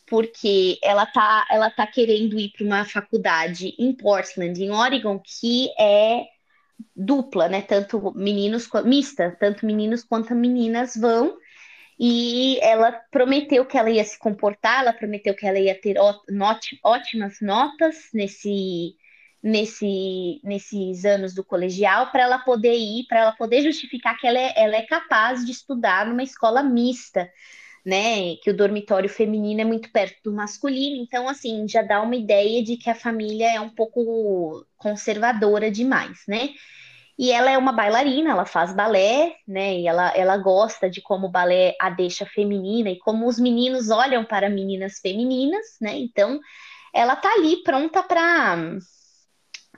[0.07, 5.69] porque ela tá, ela tá querendo ir para uma faculdade em Portland, em Oregon, que
[5.79, 6.25] é
[6.95, 7.61] dupla, né?
[7.61, 11.37] Tanto meninos mista, tanto meninos quanto meninas vão.
[11.99, 15.95] E ela prometeu que ela ia se comportar, ela prometeu que ela ia ter
[16.83, 18.95] ótimas notas nesse,
[19.41, 24.37] nesse, nesses anos do colegial para ela poder ir, para ela poder justificar que ela
[24.37, 27.31] é, ela é capaz de estudar numa escola mista
[27.85, 32.15] né, que o dormitório feminino é muito perto do masculino, então assim, já dá uma
[32.15, 36.49] ideia de que a família é um pouco conservadora demais, né?
[37.17, 39.79] E ela é uma bailarina, ela faz balé, né?
[39.79, 43.89] E ela, ela gosta de como o balé a deixa feminina e como os meninos
[43.89, 45.97] olham para meninas femininas, né?
[45.97, 46.39] Então,
[46.93, 48.57] ela tá ali pronta para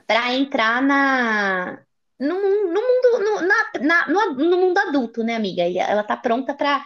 [0.06, 1.78] para entrar na
[2.18, 5.62] no, no mundo no, na, na, no, no mundo adulto, né, amiga?
[5.62, 6.84] Ela tá pronta para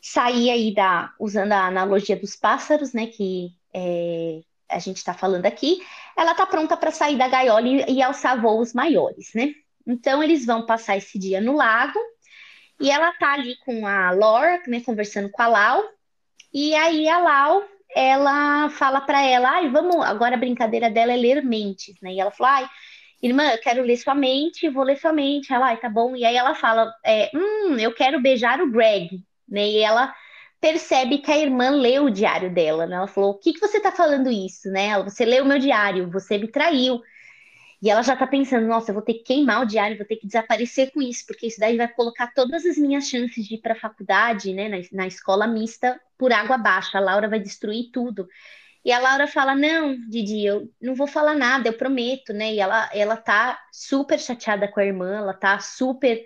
[0.00, 5.46] sair aí da, usando a analogia dos pássaros, né, que é, a gente está falando
[5.46, 5.82] aqui,
[6.16, 9.52] ela está pronta para sair da gaiola e, e alçar voos maiores, né?
[9.86, 11.98] Então eles vão passar esse dia no lago
[12.80, 15.84] e ela tá ali com a Laura, né, conversando com a Lau.
[16.52, 21.16] E aí a Lau, ela fala para ela, ai, vamos, agora a brincadeira dela é
[21.16, 22.12] ler mentes, né?
[22.14, 22.68] E ela fala, ai,
[23.22, 25.52] irmã, eu quero ler sua mente, vou ler sua mente.
[25.52, 26.16] Ela, ai, tá bom.
[26.16, 29.68] E aí ela fala, é, hum, eu quero beijar o Greg né?
[29.68, 30.14] E ela
[30.60, 32.96] percebe que a irmã leu o diário dela, né?
[32.96, 35.02] Ela falou: "O que que você está falando isso, né?
[35.02, 37.00] Você leu o meu diário, você me traiu".
[37.82, 40.16] E ela já está pensando, nossa, eu vou ter que queimar o diário, vou ter
[40.16, 43.58] que desaparecer com isso, porque isso daí vai colocar todas as minhas chances de ir
[43.58, 46.96] para a faculdade, né, na, na, escola mista, por água abaixo.
[46.96, 48.28] A Laura vai destruir tudo.
[48.84, 52.52] E a Laura fala: Não, Didi, eu não vou falar nada, eu prometo, né?
[52.54, 56.22] E ela, ela tá super chateada com a irmã, ela tá super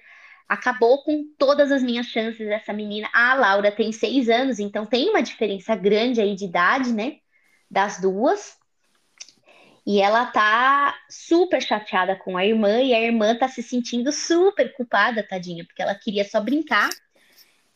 [0.49, 3.09] acabou com todas as minhas chances essa menina.
[3.13, 7.17] A Laura tem seis anos, então tem uma diferença grande aí de idade, né?
[7.71, 8.57] Das duas.
[9.87, 14.75] E ela tá super chateada com a irmã, e a irmã tá se sentindo super
[14.75, 16.89] culpada, tadinha, porque ela queria só brincar.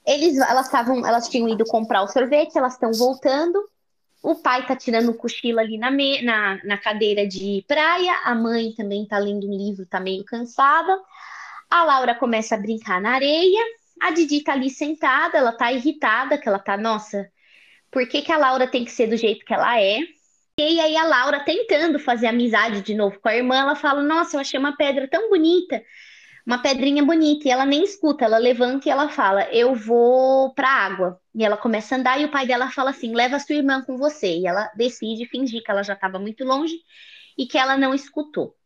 [0.06, 3.62] Eles, elas estavam, elas tinham ido comprar o sorvete, elas estão voltando.
[4.22, 8.34] O pai tá tirando um cochilo ali na, me, na, na cadeira de praia, a
[8.34, 10.98] mãe também tá lendo um livro, tá meio cansada.
[11.70, 13.60] A Laura começa a brincar na areia,
[14.00, 17.30] a Didi tá ali sentada, ela tá irritada, que ela tá, nossa,
[17.90, 20.00] por que, que a Laura tem que ser do jeito que ela é?
[20.58, 24.36] E aí a Laura tentando fazer amizade de novo com a irmã, ela fala, nossa,
[24.36, 25.82] eu achei uma pedra tão bonita,
[26.44, 30.68] uma pedrinha bonita, e ela nem escuta, ela levanta e ela fala, eu vou pra
[30.68, 31.20] água.
[31.34, 33.82] E ela começa a andar e o pai dela fala assim, leva a sua irmã
[33.82, 34.38] com você.
[34.38, 36.74] E ela decide fingir que ela já estava muito longe
[37.36, 38.57] e que ela não escutou.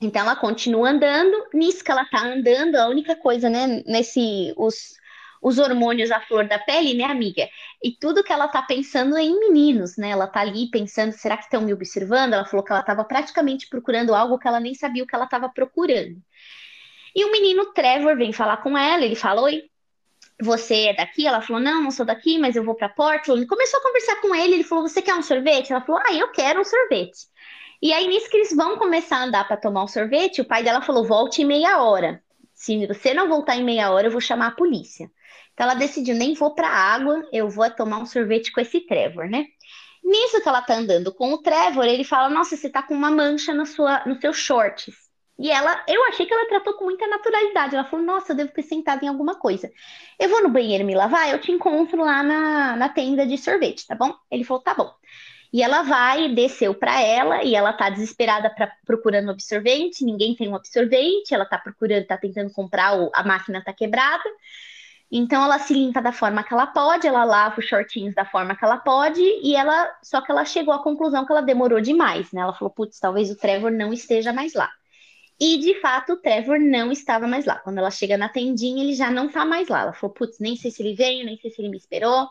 [0.00, 4.94] Então ela continua andando, nisso que ela tá andando, a única coisa, né, nesse os,
[5.40, 7.48] os hormônios à flor da pele, né, amiga?
[7.82, 10.10] E tudo que ela tá pensando é em meninos, né?
[10.10, 12.34] Ela tá ali pensando, será que estão me observando?
[12.34, 15.24] Ela falou que ela estava praticamente procurando algo que ela nem sabia o que ela
[15.24, 16.20] estava procurando.
[17.14, 19.62] E o menino Trevor vem falar com ela, ele fala: "Oi,
[20.40, 23.46] você é daqui?" Ela falou: "Não, não sou daqui, mas eu vou para Portland".
[23.46, 26.28] Começou a conversar com ele, ele falou: "Você quer um sorvete?" Ela falou: "Ah, eu
[26.32, 27.28] quero um sorvete".
[27.82, 30.62] E aí, nisso que eles vão começar a andar para tomar um sorvete, o pai
[30.62, 32.22] dela falou: volte em meia hora.
[32.54, 35.10] Se você não voltar em meia hora, eu vou chamar a polícia.
[35.52, 39.28] Então ela decidiu: nem vou para água, eu vou tomar um sorvete com esse Trevor,
[39.28, 39.46] né?
[40.02, 43.10] Nisso que ela tá andando com o Trevor, ele fala: Nossa, você tá com uma
[43.10, 44.94] mancha na sua, nos seus shorts.
[45.38, 47.74] E ela, eu achei que ela tratou com muita naturalidade.
[47.74, 49.70] Ela falou: Nossa, eu devo ter sentado em alguma coisa.
[50.18, 53.86] Eu vou no banheiro me lavar, eu te encontro lá na, na tenda de sorvete,
[53.86, 54.14] tá bom?
[54.30, 54.90] Ele falou: Tá bom.
[55.56, 60.50] E ela vai, desceu para ela, e ela tá desesperada pra, procurando absorvente, ninguém tem
[60.50, 64.22] um absorvente, ela tá procurando, tá tentando comprar, o, a máquina tá quebrada.
[65.10, 68.54] Então ela se limpa da forma que ela pode, ela lava os shortinhos da forma
[68.54, 72.30] que ela pode, e ela só que ela chegou à conclusão que ela demorou demais,
[72.32, 72.42] né?
[72.42, 74.70] Ela falou, putz, talvez o Trevor não esteja mais lá.
[75.40, 77.56] E de fato o Trevor não estava mais lá.
[77.60, 79.80] Quando ela chega na tendinha, ele já não tá mais lá.
[79.80, 82.28] Ela falou, putz, nem sei se ele veio, nem sei se ele me esperou.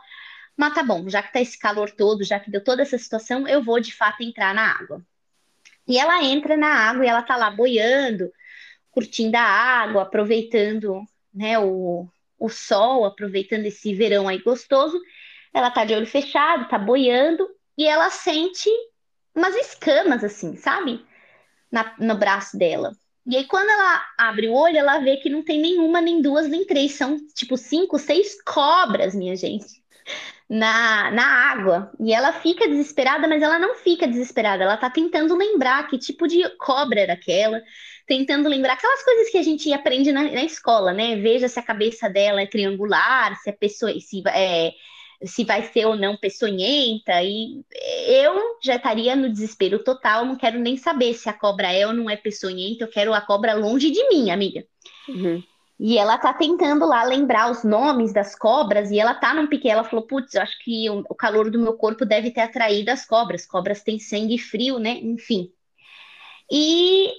[0.58, 3.48] Mas tá bom, já que tá esse calor todo, já que deu toda essa situação,
[3.48, 5.06] eu vou de fato entrar na água.
[5.88, 8.32] E ela entra na água e ela tá lá boiando,
[8.92, 11.04] curtindo a água, aproveitando,
[11.34, 12.08] né, o,
[12.40, 15.00] o sol, aproveitando esse verão aí gostoso.
[15.54, 17.48] Ela tá de olho fechado, tá boiando
[17.78, 18.70] e ela sente
[19.36, 21.06] umas escamas assim, sabe?
[21.72, 22.96] Na, no braço dela.
[23.26, 26.48] E aí, quando ela abre o olho, ela vê que não tem nenhuma, nem duas,
[26.48, 26.94] nem três.
[26.94, 29.84] São tipo cinco, seis cobras, minha gente,
[30.50, 31.92] na, na água.
[32.00, 34.64] E ela fica desesperada, mas ela não fica desesperada.
[34.64, 37.62] Ela tá tentando lembrar que tipo de cobra era aquela
[38.08, 41.16] tentando lembrar aquelas coisas que a gente aprende na, na escola, né?
[41.16, 44.74] Veja se a cabeça dela é triangular, se a pessoa se, é,
[45.24, 47.22] se vai ser ou não peçonhenta.
[47.24, 47.64] E
[48.08, 51.94] eu já estaria no desespero total, não quero nem saber se a cobra é ou
[51.94, 54.64] não é peçonhenta, eu quero a cobra longe de mim, amiga.
[55.08, 55.44] Uhum.
[55.80, 59.70] E ela tá tentando lá lembrar os nomes das cobras, e ela tá num pique.
[59.70, 63.06] Ela falou: Putz, eu acho que o, calor do meu corpo deve ter atraído as
[63.06, 63.46] cobras.
[63.46, 64.92] Cobras têm sangue frio, né?
[65.02, 65.52] Enfim.
[66.50, 67.12] E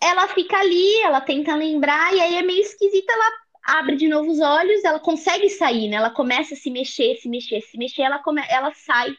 [0.00, 4.30] ela fica ali, ela tenta lembrar, e aí é meio esquisita, ela abre de novo
[4.30, 5.96] os olhos, ela consegue sair, né?
[5.96, 8.42] Ela começa a se mexer, se mexer, se mexer, ela, come...
[8.48, 9.14] ela sai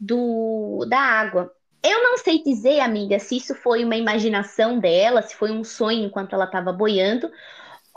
[0.00, 1.52] do da água.
[1.82, 6.06] Eu não sei dizer, amiga, se isso foi uma imaginação dela, se foi um sonho
[6.06, 7.30] enquanto ela estava boiando,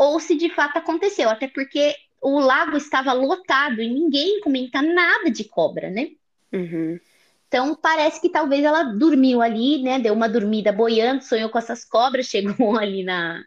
[0.02, 5.30] ou se de fato aconteceu, até porque o lago estava lotado e ninguém comenta nada
[5.30, 6.10] de cobra, né?
[6.52, 7.00] Uhum.
[7.48, 10.00] Então parece que talvez ela dormiu ali, né?
[10.00, 13.44] Deu uma dormida boiando, sonhou com essas cobras, chegou ali na,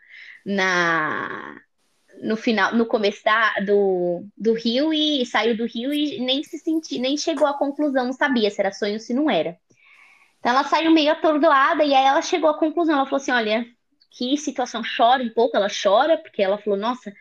[0.46, 1.61] na
[2.22, 6.57] no final, no começo da, do, do rio e saiu do rio e nem se
[6.59, 9.59] sentiu, nem chegou à conclusão, não sabia se era sonho ou se não era.
[10.38, 13.66] Então ela saiu meio atordoada e aí ela chegou à conclusão, ela falou assim, olha,
[14.17, 17.12] que situação, chora um pouco, ela chora, porque ela falou, nossa,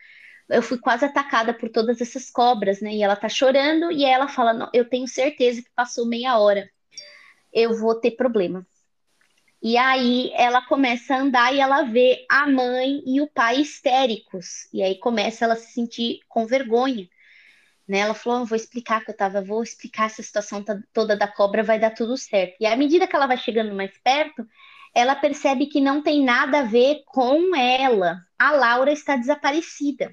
[0.48, 2.94] eu fui quase atacada por todas essas cobras, né?
[2.94, 6.68] E ela tá chorando e ela fala, eu tenho certeza que passou meia hora
[7.54, 8.66] eu vou ter problema.
[9.62, 14.68] E aí ela começa a andar e ela vê a mãe e o pai histéricos.
[14.72, 17.08] E aí começa ela se sentir com vergonha.
[17.88, 17.98] Né?
[18.00, 21.78] Ela falou: vou explicar que eu tava, vou explicar essa situação toda da cobra, vai
[21.78, 22.56] dar tudo certo.
[22.60, 24.46] E à medida que ela vai chegando mais perto,
[24.94, 28.20] ela percebe que não tem nada a ver com ela.
[28.38, 30.10] A Laura está desaparecida.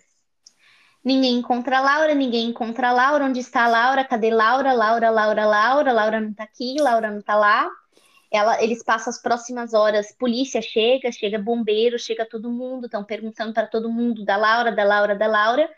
[1.04, 3.26] Ninguém encontra a Laura, ninguém encontra a Laura.
[3.26, 4.04] Onde está a Laura?
[4.04, 4.74] Cadê Laura?
[4.74, 5.92] Laura, Laura, Laura.
[5.92, 7.70] Laura não tá aqui, Laura não tá lá.
[8.32, 13.54] Ela, eles passam as próximas horas, polícia chega, chega bombeiro, chega todo mundo, estão perguntando
[13.54, 15.70] para todo mundo da Laura, da Laura, da Laura.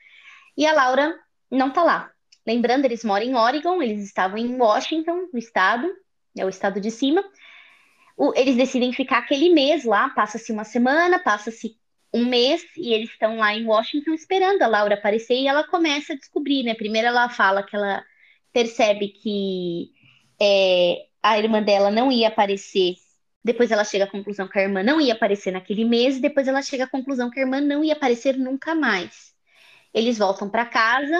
[0.55, 1.17] E a Laura
[1.49, 2.11] não tá lá.
[2.45, 5.89] Lembrando, eles moram em Oregon, eles estavam em Washington, no estado,
[6.37, 7.23] é o estado de cima.
[8.35, 11.75] Eles decidem ficar aquele mês lá, passa-se uma semana, passa-se
[12.13, 16.13] um mês e eles estão lá em Washington esperando a Laura aparecer e ela começa
[16.13, 16.75] a descobrir, né?
[16.75, 18.03] Primeiro ela fala que ela
[18.53, 19.91] percebe que
[20.39, 22.95] é, a irmã dela não ia aparecer.
[23.43, 26.19] Depois ela chega à conclusão que a irmã não ia aparecer naquele mês.
[26.21, 29.33] Depois ela chega à conclusão que a irmã não ia aparecer nunca mais.
[29.93, 31.19] Eles voltam para casa.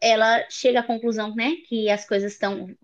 [0.00, 2.74] Ela chega à conclusão, né, que as coisas estão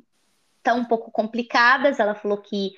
[0.63, 1.99] tão um pouco complicadas.
[1.99, 2.75] Ela falou que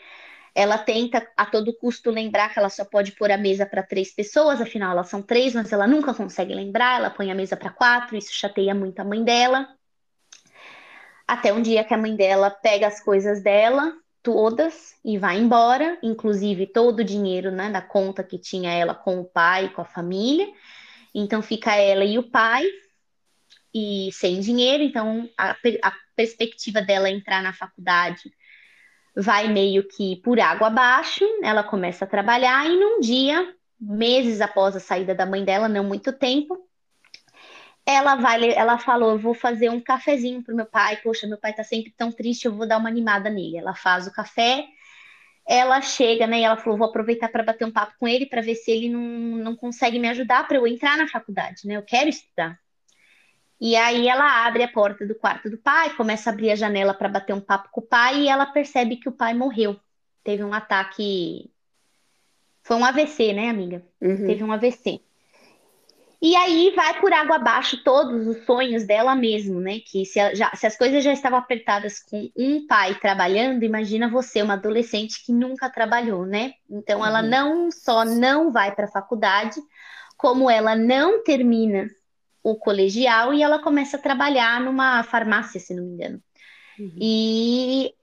[0.54, 4.12] ela tenta a todo custo lembrar que ela só pode pôr a mesa para três
[4.12, 7.70] pessoas, afinal elas são três, mas ela nunca consegue lembrar, ela põe a mesa para
[7.70, 9.68] quatro, isso chateia muito a mãe dela.
[11.26, 15.96] Até um dia que a mãe dela pega as coisas dela, todas, e vai embora,
[16.02, 19.84] inclusive todo o dinheiro né, da conta que tinha ela com o pai, com a
[19.84, 20.48] família.
[21.14, 22.64] Então fica ela e o pai,
[23.72, 28.32] e sem dinheiro, então a, a perspectiva dela entrar na faculdade
[29.16, 34.76] vai meio que por água abaixo, ela começa a trabalhar e num dia, meses após
[34.76, 36.58] a saída da mãe dela, não muito tempo,
[37.84, 41.64] ela vai, ela falou, vou fazer um cafezinho pro meu pai, poxa, meu pai tá
[41.64, 43.56] sempre tão triste, eu vou dar uma animada nele.
[43.56, 44.64] Ela faz o café,
[45.46, 48.42] ela chega, né, e ela falou, vou aproveitar para bater um papo com ele para
[48.42, 51.76] ver se ele não, não consegue me ajudar para eu entrar na faculdade, né?
[51.76, 52.58] Eu quero estudar.
[53.60, 56.94] E aí ela abre a porta do quarto do pai, começa a abrir a janela
[56.94, 59.78] para bater um papo com o pai e ela percebe que o pai morreu.
[60.24, 61.50] Teve um ataque
[62.62, 63.84] Foi um AVC, né, amiga?
[64.00, 64.26] Uhum.
[64.26, 65.00] Teve um AVC.
[66.22, 69.78] E aí vai por água abaixo todos os sonhos dela mesmo, né?
[69.80, 74.42] Que se, já, se as coisas já estavam apertadas com um pai trabalhando, imagina você,
[74.42, 76.54] uma adolescente que nunca trabalhou, né?
[76.68, 77.06] Então uhum.
[77.06, 79.60] ela não só não vai para a faculdade,
[80.16, 81.88] como ela não termina
[82.42, 86.22] o colegial e ela começa a trabalhar numa farmácia, se não me engano.
[86.78, 86.96] Uhum.
[87.00, 87.94] E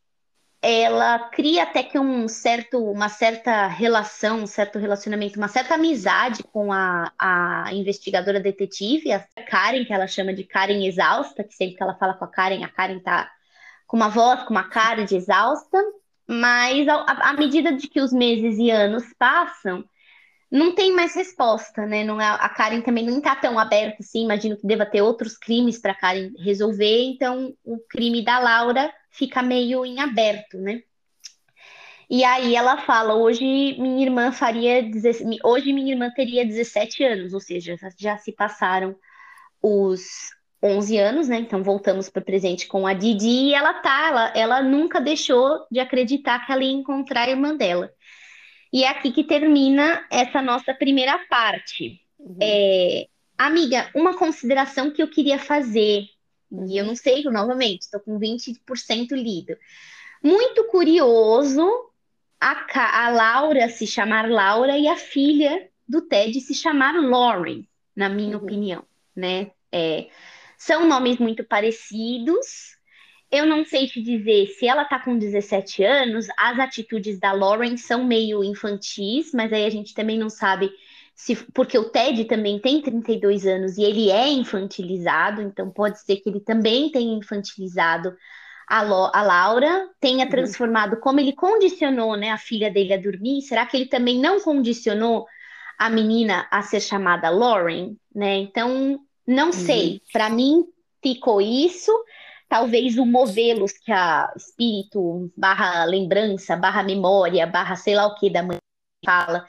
[0.62, 6.44] ela cria até que um certo, uma certa relação, um certo relacionamento, uma certa amizade
[6.44, 9.20] com a, a investigadora detetive, a
[9.50, 12.64] Karen, que ela chama de Karen exausta, que sempre que ela fala com a Karen,
[12.64, 13.32] a Karen tá
[13.86, 15.82] com uma voz, com uma cara de exausta,
[16.28, 19.86] mas à medida de que os meses e anos passam,
[20.50, 22.04] não tem mais resposta, né?
[22.04, 25.38] Não é, a Karen também não está tão aberta assim, imagino que deva ter outros
[25.38, 30.82] crimes para Karen resolver, então o crime da Laura fica meio em aberto, né?
[32.10, 34.90] E aí ela fala, hoje minha irmã faria,
[35.44, 38.96] hoje minha irmã teria 17 anos, ou seja, já se passaram
[39.62, 40.06] os
[40.64, 41.40] 11 anos, né?
[41.40, 45.66] Então voltamos para o presente com a Didi e ela tá, ela, ela nunca deixou
[45.70, 47.92] de acreditar que ela ia encontrar a irmã dela.
[48.72, 52.02] E é aqui que termina essa nossa primeira parte.
[52.20, 52.38] Uhum.
[52.42, 53.08] É,
[53.38, 56.06] amiga, uma consideração que eu queria fazer,
[56.52, 56.68] uhum.
[56.68, 59.58] e eu não sei, novamente, estou com 20% lido.
[60.22, 61.66] Muito curioso
[62.40, 67.66] a, a Laura se chamar Laura e a filha do Ted se chamar Lauren,
[67.96, 68.44] na minha uhum.
[68.44, 68.84] opinião,
[69.16, 69.52] né?
[69.72, 70.08] É,
[70.58, 72.77] são nomes muito parecidos,
[73.32, 77.76] eu não sei te dizer se ela tá com 17 anos, as atitudes da Lauren
[77.78, 80.72] são meio infantis, mas aí a gente também não sabe
[81.14, 86.18] se porque o Ted também tem 32 anos e ele é infantilizado, então pode ser
[86.18, 88.16] que ele também tenha infantilizado
[88.68, 90.32] a, a Laura, tenha uhum.
[90.32, 91.02] transformado uhum.
[91.02, 95.26] como ele condicionou, né, a filha dele a dormir, será que ele também não condicionou
[95.78, 98.36] a menina a ser chamada Lauren, né?
[98.38, 99.54] Então, não uhum.
[99.54, 100.02] sei.
[100.12, 100.66] Para mim
[101.04, 101.92] ficou isso
[102.48, 108.30] talvez o movê-los, que a espírito, barra lembrança, barra memória, barra sei lá o que
[108.30, 108.58] da mãe
[109.06, 109.46] fala.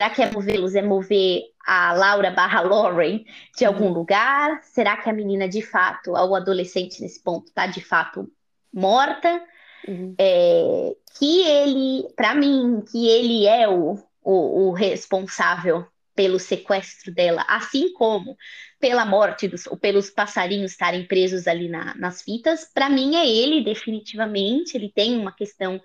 [0.00, 0.74] Será que é movê-los?
[0.74, 3.24] É mover a Laura barra Lauren
[3.56, 3.92] de algum uhum.
[3.92, 4.60] lugar?
[4.62, 8.30] Será que a menina de fato, o adolescente nesse ponto, está de fato
[8.72, 9.42] morta?
[9.86, 10.14] Uhum.
[10.18, 17.44] É, que ele, para mim, que ele é o, o, o responsável pelo sequestro dela,
[17.48, 18.36] assim como
[18.78, 23.26] pela morte dos, ou pelos passarinhos estarem presos ali na, nas fitas, para mim é
[23.26, 24.76] ele definitivamente.
[24.76, 25.80] Ele tem uma questão,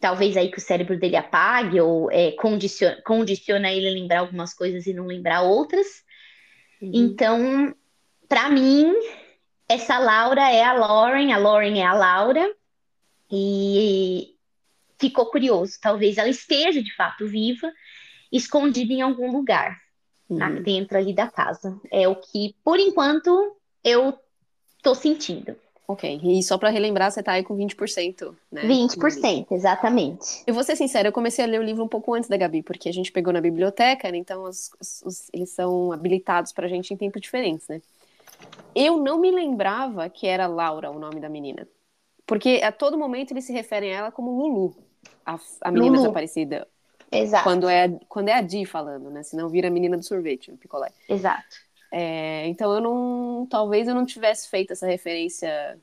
[0.00, 4.52] talvez aí que o cérebro dele apague ou é, condiciona, condiciona ele a lembrar algumas
[4.52, 5.86] coisas e não lembrar outras.
[6.80, 6.90] Uhum.
[6.92, 7.74] Então,
[8.28, 8.92] para mim,
[9.68, 12.54] essa Laura é a Lauren, a Lauren é a Laura
[13.30, 14.34] e
[14.98, 15.78] ficou curioso.
[15.80, 17.72] Talvez ela esteja de fato viva,
[18.32, 19.78] escondida em algum lugar
[20.28, 20.62] uhum.
[20.62, 21.78] dentro ali da casa.
[21.90, 24.14] É o que, por enquanto, eu
[24.82, 25.54] tô sentindo.
[25.86, 28.62] Ok, e só para relembrar, você tá aí com 20%, né?
[28.62, 30.42] 20%, exatamente.
[30.46, 32.62] Eu vou ser sincera, eu comecei a ler o livro um pouco antes da Gabi,
[32.62, 34.16] porque a gente pegou na biblioteca, né?
[34.16, 34.70] então os,
[35.04, 37.82] os, eles são habilitados pra gente em tempos diferentes, né?
[38.74, 41.68] Eu não me lembrava que era Laura o nome da menina.
[42.26, 44.74] Porque a todo momento eles se referem a ela como Lulu,
[45.26, 46.02] a, a menina Lulu.
[46.02, 46.66] desaparecida.
[47.12, 47.44] Exato.
[47.44, 49.22] Quando é, quando é a Di falando, né?
[49.22, 50.90] Senão vira a menina do sorvete, o picolé.
[51.06, 51.56] Exato.
[51.92, 53.46] É, então eu não.
[53.50, 55.78] Talvez eu não tivesse feito essa referência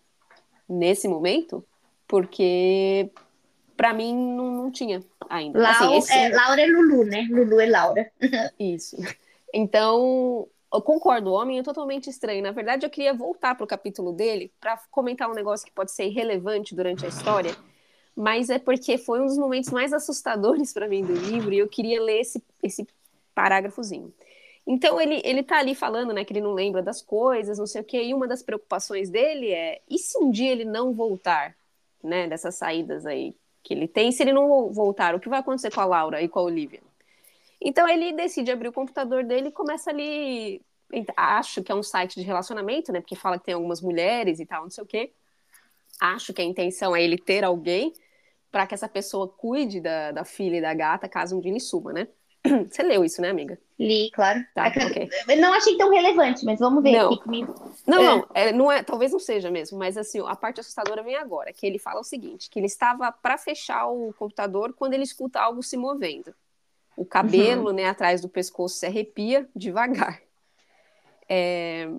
[0.68, 1.64] nesse momento,
[2.08, 3.12] porque
[3.78, 5.60] para mim não, não, tinha ainda.
[5.60, 6.12] Lau, assim, esse...
[6.12, 7.28] é, Laura é Lulu, né?
[7.30, 8.12] Lulu é Laura.
[8.60, 8.98] Isso.
[9.54, 12.42] Então, eu concordo, o homem é totalmente estranho.
[12.42, 16.08] Na verdade, eu queria voltar pro capítulo dele para comentar um negócio que pode ser
[16.08, 17.56] irrelevante durante a história
[18.20, 21.70] mas é porque foi um dos momentos mais assustadores para mim do livro e eu
[21.70, 22.86] queria ler esse, esse
[23.34, 24.14] parágrafozinho.
[24.68, 27.80] Então ele, ele tá ali falando, né, que ele não lembra das coisas, não sei
[27.80, 31.56] o quê, e uma das preocupações dele é, e se um dia ele não voltar,
[32.04, 35.74] né, dessas saídas aí que ele tem, se ele não voltar, o que vai acontecer
[35.74, 36.82] com a Laura e com a Olivia?
[37.62, 40.62] Então ele decide abrir o computador dele e começa ali,
[41.16, 44.46] acho que é um site de relacionamento, né, porque fala que tem algumas mulheres e
[44.46, 45.14] tal, não sei o quê.
[46.02, 47.94] Acho que a intenção é ele ter alguém,
[48.52, 51.60] para que essa pessoa cuide da, da filha e da gata caso um dia ele
[51.60, 52.08] suma, né?
[52.70, 53.60] Você leu isso, né, amiga?
[53.78, 54.44] Li, claro.
[54.54, 55.10] Tá, okay.
[55.38, 57.08] Não achei tão relevante, mas vamos ver não.
[57.08, 57.54] aqui comigo.
[57.86, 61.16] Não, não, é, não é, talvez não seja mesmo, mas assim, a parte assustadora vem
[61.16, 65.04] agora, que ele fala o seguinte, que ele estava para fechar o computador quando ele
[65.04, 66.34] escuta algo se movendo.
[66.96, 67.74] O cabelo, uhum.
[67.74, 70.22] né, atrás do pescoço se arrepia devagar.
[71.28, 71.90] É,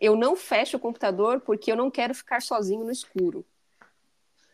[0.00, 3.44] eu não fecho o computador porque eu não quero ficar sozinho no escuro.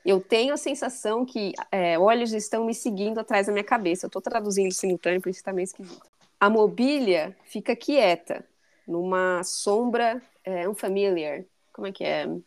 [0.09, 4.07] Eu tenho a sensação que é, olhos estão me seguindo atrás da minha cabeça.
[4.07, 6.09] Eu estou traduzindo simultâneo, por isso está meio esquisito.
[6.41, 8.43] A mobília fica quieta,
[8.87, 11.45] numa sombra é, unfamiliar.
[11.75, 12.25] Como é que é?
[12.27, 12.41] Não,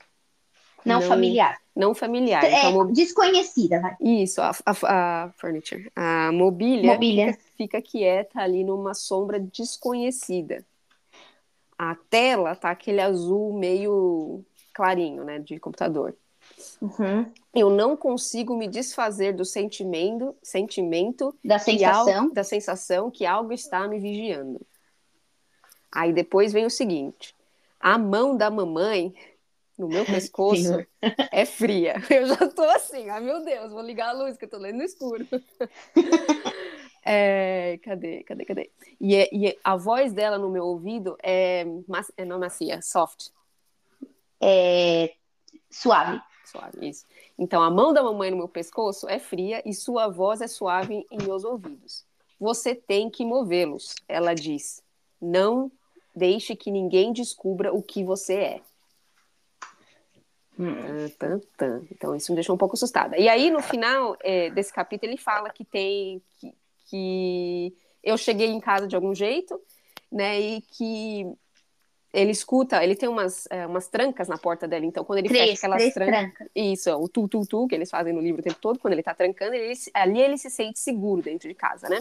[0.83, 1.61] não familiar.
[1.75, 2.43] Não familiar.
[2.43, 3.95] É, então, desconhecida, vai.
[4.01, 5.91] Isso, a, a, a, furniture.
[5.95, 7.33] A mobília, mobília.
[7.33, 10.65] Fica, fica quieta ali numa sombra desconhecida.
[11.77, 14.43] A tela tá aquele azul meio
[14.73, 16.15] clarinho, né, de computador.
[16.81, 17.31] Uhum.
[17.53, 23.53] Eu não consigo me desfazer do sentimento, sentimento da sensação, algo, da sensação que algo
[23.53, 24.59] está me vigiando.
[25.91, 27.35] Aí depois vem o seguinte:
[27.79, 29.13] a mão da mamãe
[29.77, 30.83] no meu pescoço
[31.31, 31.95] é fria.
[32.09, 34.77] Eu já tô assim, ai meu Deus, vou ligar a luz que eu tô lendo
[34.77, 35.27] no escuro.
[37.03, 38.71] É, cadê, cadê, cadê?
[38.99, 41.65] E, é, e, a voz dela no meu ouvido é,
[42.15, 43.29] é não macia, soft.
[44.39, 45.13] É
[45.69, 46.21] suave.
[46.51, 47.05] Suave, isso.
[47.39, 51.05] Então, a mão da mamãe no meu pescoço é fria e sua voz é suave
[51.09, 52.03] em meus ouvidos.
[52.37, 54.83] Você tem que movê-los, ela diz.
[55.21, 55.71] Não
[56.13, 58.61] deixe que ninguém descubra o que você é.
[60.59, 60.75] Hum.
[61.91, 63.17] Então, isso me deixou um pouco assustada.
[63.17, 66.21] E aí, no final é, desse capítulo, ele fala que tem.
[66.39, 66.53] Que,
[66.87, 67.73] que
[68.03, 69.59] eu cheguei em casa de algum jeito,
[70.11, 70.39] né?
[70.39, 71.25] E que
[72.13, 75.51] ele escuta, ele tem umas, é, umas trancas na porta dela, então quando ele três,
[75.51, 76.51] fecha aquelas trancas, tranca.
[76.53, 79.03] isso, o tu, tu, tu, que eles fazem no livro o tempo todo, quando ele
[79.03, 81.99] tá trancando, ele, ali ele se sente seguro dentro de casa, né?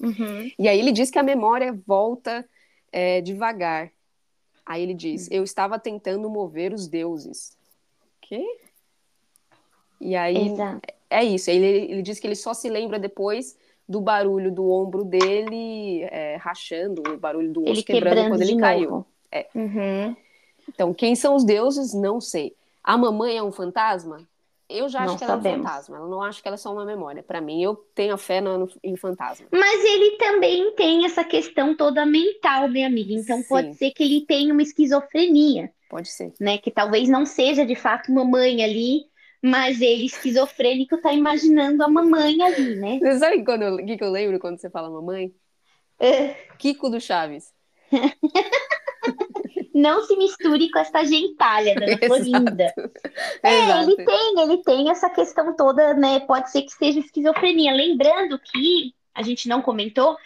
[0.00, 0.50] Uhum.
[0.58, 2.48] E aí ele diz que a memória volta
[2.92, 3.90] é, devagar.
[4.64, 7.56] Aí ele diz, eu estava tentando mover os deuses.
[8.20, 8.44] Quê?
[10.00, 10.80] E aí, Exato.
[11.10, 13.56] é isso, ele, ele diz que ele só se lembra depois
[13.88, 18.52] do barulho do ombro dele é, rachando, o barulho do osso quebrando, quebrando quando ele
[18.52, 18.62] novo.
[18.62, 19.06] caiu.
[19.32, 19.48] É.
[19.54, 20.14] Uhum.
[20.68, 21.92] Então, quem são os deuses?
[21.94, 22.54] Não sei.
[22.84, 24.28] A mamãe é um fantasma?
[24.68, 25.58] Eu já acho Não que ela sabemos.
[25.58, 25.96] é um fantasma.
[25.98, 27.22] Eu não acho que ela é só uma memória.
[27.22, 29.46] Para mim, eu tenho a fé no, em fantasma.
[29.52, 33.12] Mas ele também tem essa questão toda mental, né, amiga?
[33.12, 33.48] Então Sim.
[33.48, 36.32] pode ser que ele tenha uma esquizofrenia, Pode ser.
[36.40, 36.56] né?
[36.58, 39.02] Que talvez não seja de fato mamãe ali,
[39.42, 42.98] mas ele esquizofrênico tá imaginando a mamãe ali, né?
[42.98, 45.34] Você sabe quando eu- o que, que eu lembro quando você fala mamãe?
[45.98, 46.28] É.
[46.58, 47.52] Kiko do Chaves.
[49.74, 52.74] Não se misture com essa gentalha, dona Florinda.
[53.42, 53.90] É, Exato.
[53.90, 56.20] ele tem, ele tem essa questão toda, né?
[56.20, 57.72] Pode ser que seja esquizofrenia.
[57.72, 60.16] Lembrando que a gente não comentou,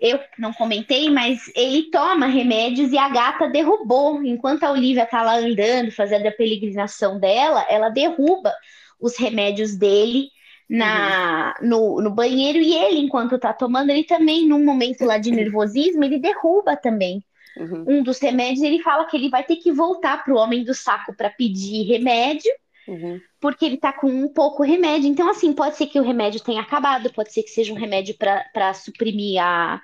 [0.00, 4.22] eu não comentei, mas ele toma remédios e a gata derrubou.
[4.22, 8.52] Enquanto a Olivia tá lá andando, fazendo a peregrinação dela, ela derruba
[9.00, 10.28] os remédios dele
[10.68, 15.30] na, no, no banheiro e ele, enquanto tá tomando, ele também, num momento lá de
[15.30, 17.22] nervosismo, ele derruba também
[17.56, 18.62] Uhum, um dos remédios.
[18.62, 22.50] Ele fala que ele vai ter que voltar pro homem do saco para pedir remédio
[22.88, 23.20] uhum.
[23.40, 25.08] porque ele tá com um pouco remédio.
[25.08, 28.16] Então, assim, pode ser que o remédio tenha acabado, pode ser que seja um remédio
[28.16, 29.80] para suprimir a,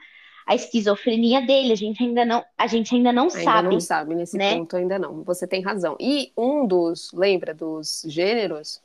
[0.47, 1.73] a esquizofrenia dele.
[1.73, 3.69] A gente ainda não, a gente ainda não Ainda sabe.
[3.69, 4.57] não sabe, nesse né?
[4.57, 5.23] ponto ainda não.
[5.25, 5.97] Você tem razão.
[6.01, 8.81] E um dos, lembra, dos gêneros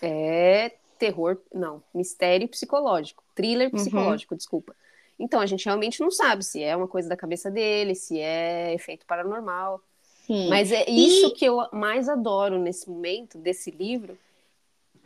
[0.00, 3.74] é terror, não, mistério psicológico, thriller Uhum.
[3.74, 4.74] psicológico, desculpa.
[5.20, 8.72] Então a gente realmente não sabe se é uma coisa da cabeça dele, se é
[8.74, 9.80] efeito paranormal.
[10.26, 10.48] Sim.
[10.48, 14.16] Mas é isso que eu mais adoro nesse momento desse livro.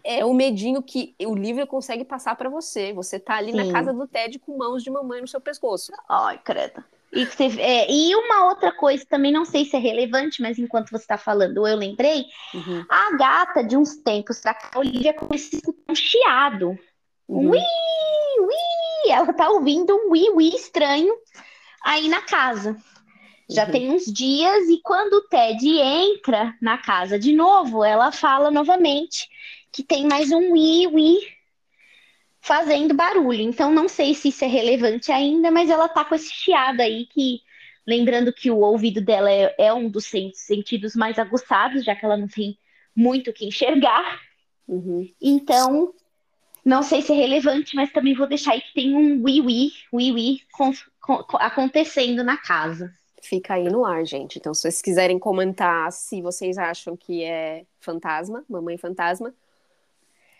[0.04, 2.92] É o medinho que o livro consegue passar para você.
[2.92, 3.72] Você tá ali na Sim.
[3.72, 5.90] casa do Ted com mãos de mamãe no seu pescoço.
[6.08, 6.84] Ai, credo.
[7.10, 10.90] E, você- é, e uma outra coisa, também não sei se é relevante, mas enquanto
[10.90, 15.14] você está falando, eu lembrei, Uhum, a gata de uns tempos pra cá, a Olivia
[15.14, 16.78] começa a escutar um chiado.
[17.28, 17.50] uhum.
[17.50, 18.54] Ui, ui,
[19.10, 21.14] ela tá ouvindo um ui, ui estranho
[21.82, 22.76] aí na casa.
[23.48, 23.70] Já Uhum.
[23.72, 29.28] tem uns dias, e quando o Ted entra na casa de novo, ela fala novamente
[29.70, 31.18] que tem mais um ui, ui
[32.40, 33.40] fazendo barulho.
[33.40, 37.06] Então, não sei se isso é relevante ainda, mas ela tá com esse chiado aí
[37.06, 37.40] que,
[37.86, 42.04] lembrando que o ouvido dela é, é um dos sen- sentidos mais aguçados, já que
[42.04, 42.58] ela não tem
[42.94, 44.20] muito o que enxergar.
[44.68, 45.08] Uhum.
[45.20, 45.92] Então,
[46.64, 49.22] não sei se é relevante, mas também vou deixar aí que tem um
[51.00, 52.92] com- com- acontecendo na casa.
[53.22, 54.38] Fica aí no ar, gente.
[54.38, 59.34] Então, se vocês quiserem comentar se vocês acham que é fantasma, mamãe fantasma,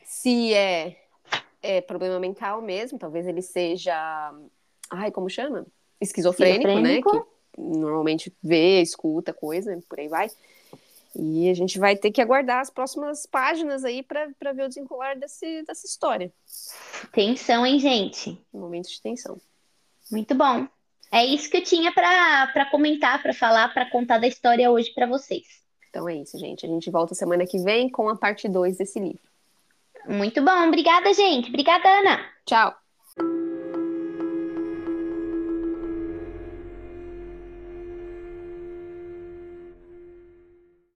[0.05, 0.97] se é,
[1.63, 3.95] é problema mental mesmo, talvez ele seja.
[4.91, 5.67] Ai, como chama?
[6.01, 7.17] Esquizofrênico, Esquizofrênico.
[7.17, 7.23] né?
[7.57, 10.29] Que normalmente vê, escuta coisa, por aí vai.
[11.17, 15.15] E a gente vai ter que aguardar as próximas páginas aí para ver o desenrolar
[15.15, 16.33] desse, dessa história.
[17.13, 18.39] Tensão, hein, gente?
[18.53, 19.41] Momentos de tensão.
[20.11, 20.67] Muito bom.
[21.13, 24.93] É isso que eu tinha para para comentar, para falar, para contar da história hoje
[24.93, 25.45] para vocês.
[25.89, 26.67] Então é isso, gente.
[26.67, 29.23] A gente volta semana que vem com a parte 2 desse livro.
[30.09, 30.67] Muito bom.
[30.67, 31.49] Obrigada, gente.
[31.49, 32.21] Obrigada, Ana.
[32.45, 33.54] Tchau.